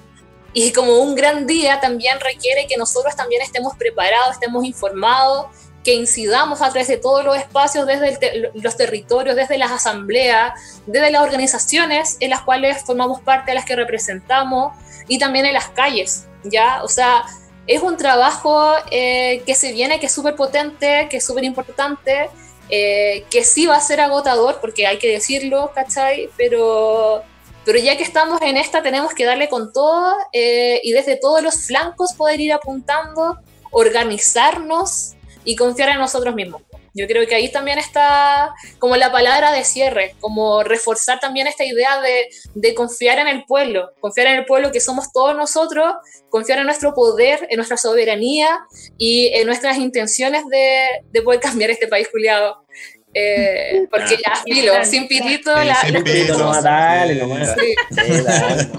[0.53, 5.47] y como un gran día también requiere que nosotros también estemos preparados, estemos informados,
[5.83, 10.53] que incidamos a través de todos los espacios, desde los territorios, desde las asambleas,
[10.85, 14.73] desde las organizaciones en las cuales formamos parte, a las que representamos,
[15.07, 16.83] y también en las calles, ¿ya?
[16.83, 17.23] O sea,
[17.67, 22.29] es un trabajo eh, que se viene, que es súper potente, que es súper importante,
[22.69, 26.29] eh, que sí va a ser agotador, porque hay que decirlo, ¿cachai?
[26.37, 27.23] Pero,
[27.65, 31.41] pero ya que estamos en esta, tenemos que darle con todo eh, y desde todos
[31.41, 33.39] los flancos poder ir apuntando,
[33.71, 36.61] organizarnos y confiar en nosotros mismos.
[36.93, 41.63] Yo creo que ahí también está como la palabra de cierre, como reforzar también esta
[41.63, 45.85] idea de, de, confiar en el pueblo, confiar en el pueblo que somos todos nosotros,
[46.29, 48.59] confiar en nuestro poder, en nuestra soberanía
[48.97, 52.65] y en nuestras intenciones de, de poder cambiar este país culiado.
[53.13, 57.55] Eh, porque ya, filo, sin pitito, la, sin la- pitito, no, dale, nomás.
[57.57, 57.75] Sí.
[58.05, 58.69] Sí, dale.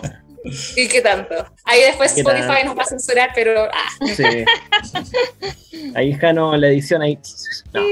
[0.77, 1.35] ¿Y qué tanto?
[1.65, 2.65] Ahí después ¿Qué Spotify tanto?
[2.67, 5.83] nos va a censurar, pero ah, Sí.
[5.95, 7.19] Ahí Jano, la edición ahí.
[7.73, 7.83] No.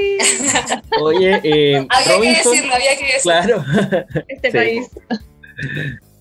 [1.03, 3.23] Oye, eh, había que Robinson, decirlo, había que decirlo.
[3.23, 3.65] claro.
[4.29, 4.57] Este Sí.
[4.57, 4.87] país.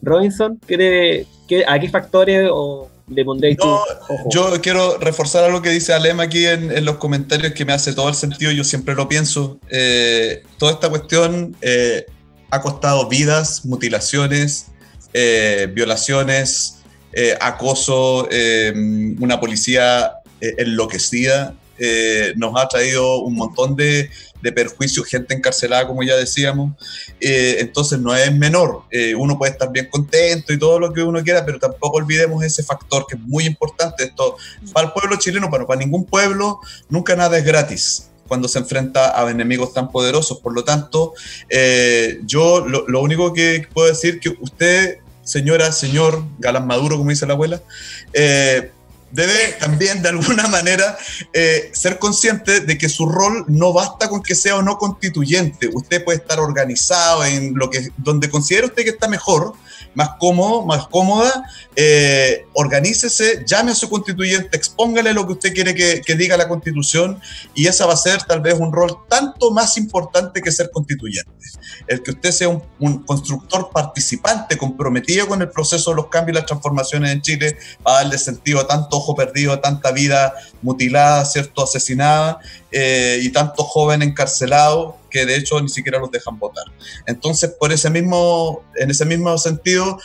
[0.02, 3.84] Robinson, ¿qué, qué, ¿a qué factores o le pondréis ojo?
[4.32, 7.94] Yo quiero reforzar algo que dice Alem aquí en, en los comentarios que me hace
[7.94, 9.60] todo el sentido, yo siempre lo pienso.
[9.70, 12.06] Eh, toda esta cuestión eh,
[12.52, 14.68] ha costado vidas, mutilaciones,
[15.14, 16.80] eh, violaciones,
[17.14, 18.72] eh, acoso, eh,
[19.20, 21.56] una policía enloquecida.
[22.36, 24.10] nos ha traído un montón de,
[24.42, 26.74] de perjuicios, gente encarcelada, como ya decíamos.
[27.20, 28.84] Entonces no es menor.
[29.18, 32.64] Uno puede estar bien contento y todo lo que uno quiera, pero tampoco olvidemos ese
[32.64, 34.04] factor que es muy importante.
[34.04, 34.38] Esto
[34.74, 39.20] para el pueblo chileno, bueno, para ningún pueblo, nunca nada es gratis cuando se enfrenta
[39.20, 40.40] a enemigos tan poderosos.
[40.40, 41.14] Por lo tanto,
[41.50, 47.26] eh, yo lo, único que puedo decir que usted, señora, señor Galán Maduro, como dice
[47.26, 47.62] la abuela,
[48.14, 48.72] eh,
[49.12, 50.98] debe también de alguna manera
[51.34, 55.70] eh, ser consciente de que su rol no basta con que sea o no constituyente.
[55.74, 59.54] Usted puede estar organizado en lo que donde considere usted que está mejor,
[59.94, 61.44] más cómodo, más cómoda,
[61.76, 66.48] eh, organícese, llame a su constituyente, expóngale lo que usted quiere que, que diga la
[66.48, 67.20] constitución
[67.54, 71.32] y esa va a ser tal vez un rol tanto más importante que ser constituyente.
[71.88, 76.40] El que usted sea un, constructor participante, comprometido con el proceso de los cambios y
[76.40, 80.34] las transformaciones en Chile, va a darle sentido a tanto ojo perdido, a tanta vida
[80.62, 81.64] mutilada, ¿cierto?
[81.64, 82.40] Asesinada
[82.72, 86.66] eh, y tanto joven encarcelado que de hecho ni siquiera los dejan votar.
[87.06, 90.00] Entonces, por ese mismo, en ese mismo sentido,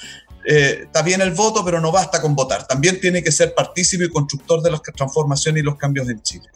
[0.46, 2.66] eh, está bien el voto, pero no basta con votar.
[2.66, 6.48] También tiene que ser partícipe y constructor de las transformaciones y los cambios en Chile.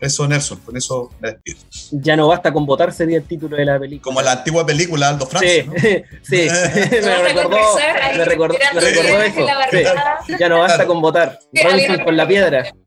[0.00, 1.58] Eso, Nelson, con eso me despido.
[1.92, 4.02] Ya no basta con votar, sería el título de la película.
[4.02, 5.46] Como la antigua película Aldo Franz.
[5.46, 5.72] Sí, ¿no?
[6.22, 6.48] sí,
[7.02, 7.56] me recordó,
[8.16, 9.46] me recordó, me recordó eso.
[10.26, 11.38] Sí, Ya no basta con votar.
[11.52, 12.72] Robinson con la piedra.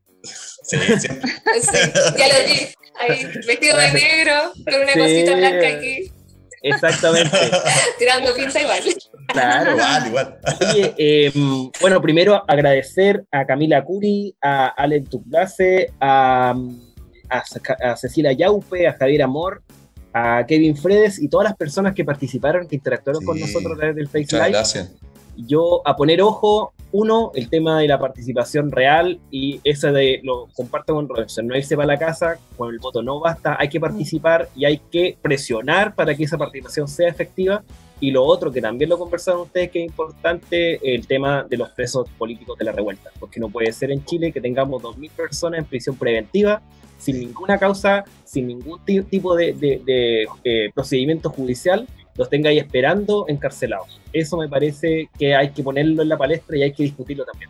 [0.70, 1.32] Sí, siempre.
[1.62, 1.78] Sí,
[2.18, 2.68] ya lo vi.
[3.00, 4.34] Ahí, vestido de negro,
[4.66, 5.00] con una Sí.
[5.00, 6.12] cosita blanca aquí,
[6.64, 7.38] Exactamente.
[8.00, 8.80] tirando pinza igual.
[9.28, 9.72] Claro.
[9.74, 10.38] Igual, igual.
[10.72, 11.32] Oye, eh,
[11.80, 16.56] bueno, primero agradecer a Camila Curi, a Alex Tuclase, a,
[17.30, 17.44] a,
[17.92, 19.62] a Cecilia Yaupe, a Javier Amor,
[20.14, 23.96] a Kevin Fredes y todas las personas que participaron, que interactuaron con nosotros a través
[23.96, 24.50] del Face Live.
[24.50, 24.92] gracias.
[25.46, 30.48] Yo a poner ojo, uno, el tema de la participación real y ese de lo
[30.56, 33.80] comparto con Robinson, no irse para la casa, con el voto no basta, hay que
[33.80, 37.64] participar y hay que presionar para que esa participación sea efectiva.
[38.00, 41.70] Y lo otro, que también lo conversaron ustedes, que es importante, el tema de los
[41.72, 45.60] presos políticos de la revuelta, porque no puede ser en Chile que tengamos 2.000 personas
[45.60, 46.62] en prisión preventiva
[47.00, 51.88] sin ninguna causa, sin ningún ti- tipo de, de- de, eh, procedimiento judicial,
[52.18, 54.02] los tenga ahí esperando encarcelados.
[54.12, 57.50] Eso me parece que hay que ponerlo en la palestra y hay que discutirlo también.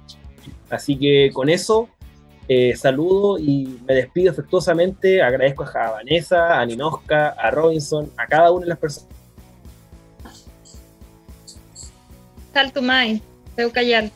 [0.69, 1.89] Así que con eso,
[2.47, 5.21] eh, saludo y me despido afectuosamente.
[5.21, 9.09] Agradezco a Vanessa, a Ninoska, a Robinson, a cada una de las personas.
[12.53, 13.21] Sal tu mind,
[13.55, 14.11] Teucayal.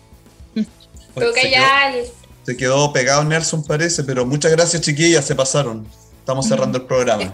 [1.13, 2.05] Pero que se, ya quedó,
[2.43, 5.85] se quedó pegado Nelson, parece, pero muchas gracias, chiquillas, se pasaron.
[6.21, 7.23] Estamos cerrando el programa.
[7.23, 7.29] Eh,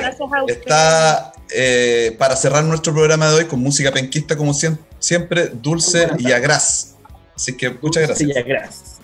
[0.00, 0.58] Gracias a ustedes.
[0.58, 6.08] Está eh, para cerrar nuestro programa de hoy con música penquista, como siem- siempre, dulce
[6.18, 6.96] y agraz.
[7.34, 8.28] Así que muchas gracias.
[8.28, 8.96] Sí, ya, gracias.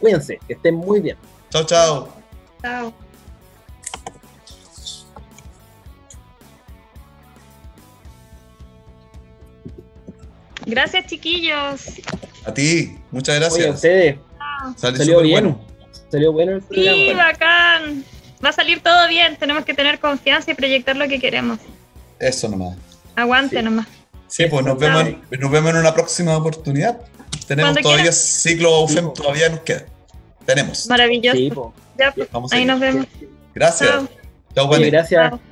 [0.00, 1.16] Cuídense, que estén muy bien.
[1.50, 2.08] Chao, chao.
[2.62, 2.92] Chao.
[10.66, 12.00] Gracias, chiquillos.
[12.44, 13.74] A ti, muchas Oye, a gracias.
[13.74, 14.16] ustedes,
[14.76, 15.44] Sale salió súper bien.
[15.44, 15.71] bueno.
[16.12, 16.92] Salió bueno el programa.
[16.96, 18.04] Sí, bacán.
[18.44, 19.36] Va a salir todo bien.
[19.36, 21.58] Tenemos que tener confianza y proyectar lo que queremos.
[22.18, 22.76] Eso nomás.
[23.16, 23.62] Aguante Sí.
[23.64, 23.86] nomás.
[24.28, 26.98] Sí, pues nos vemos, en, nos vemos en una próxima oportunidad.
[27.46, 29.12] Tenemos Cuando todavía ciclo UFEM, po.
[29.12, 29.86] todavía nos queda.
[30.44, 30.86] Tenemos.
[30.86, 31.36] Maravilloso.
[31.36, 31.74] Sí, po.
[31.98, 33.06] Ya, pues, ahí nos vemos.
[33.54, 33.90] Gracias.
[33.90, 34.08] Chao.
[34.54, 34.90] Chao, Vane.
[34.90, 35.30] gracias.
[35.30, 35.51] Chao.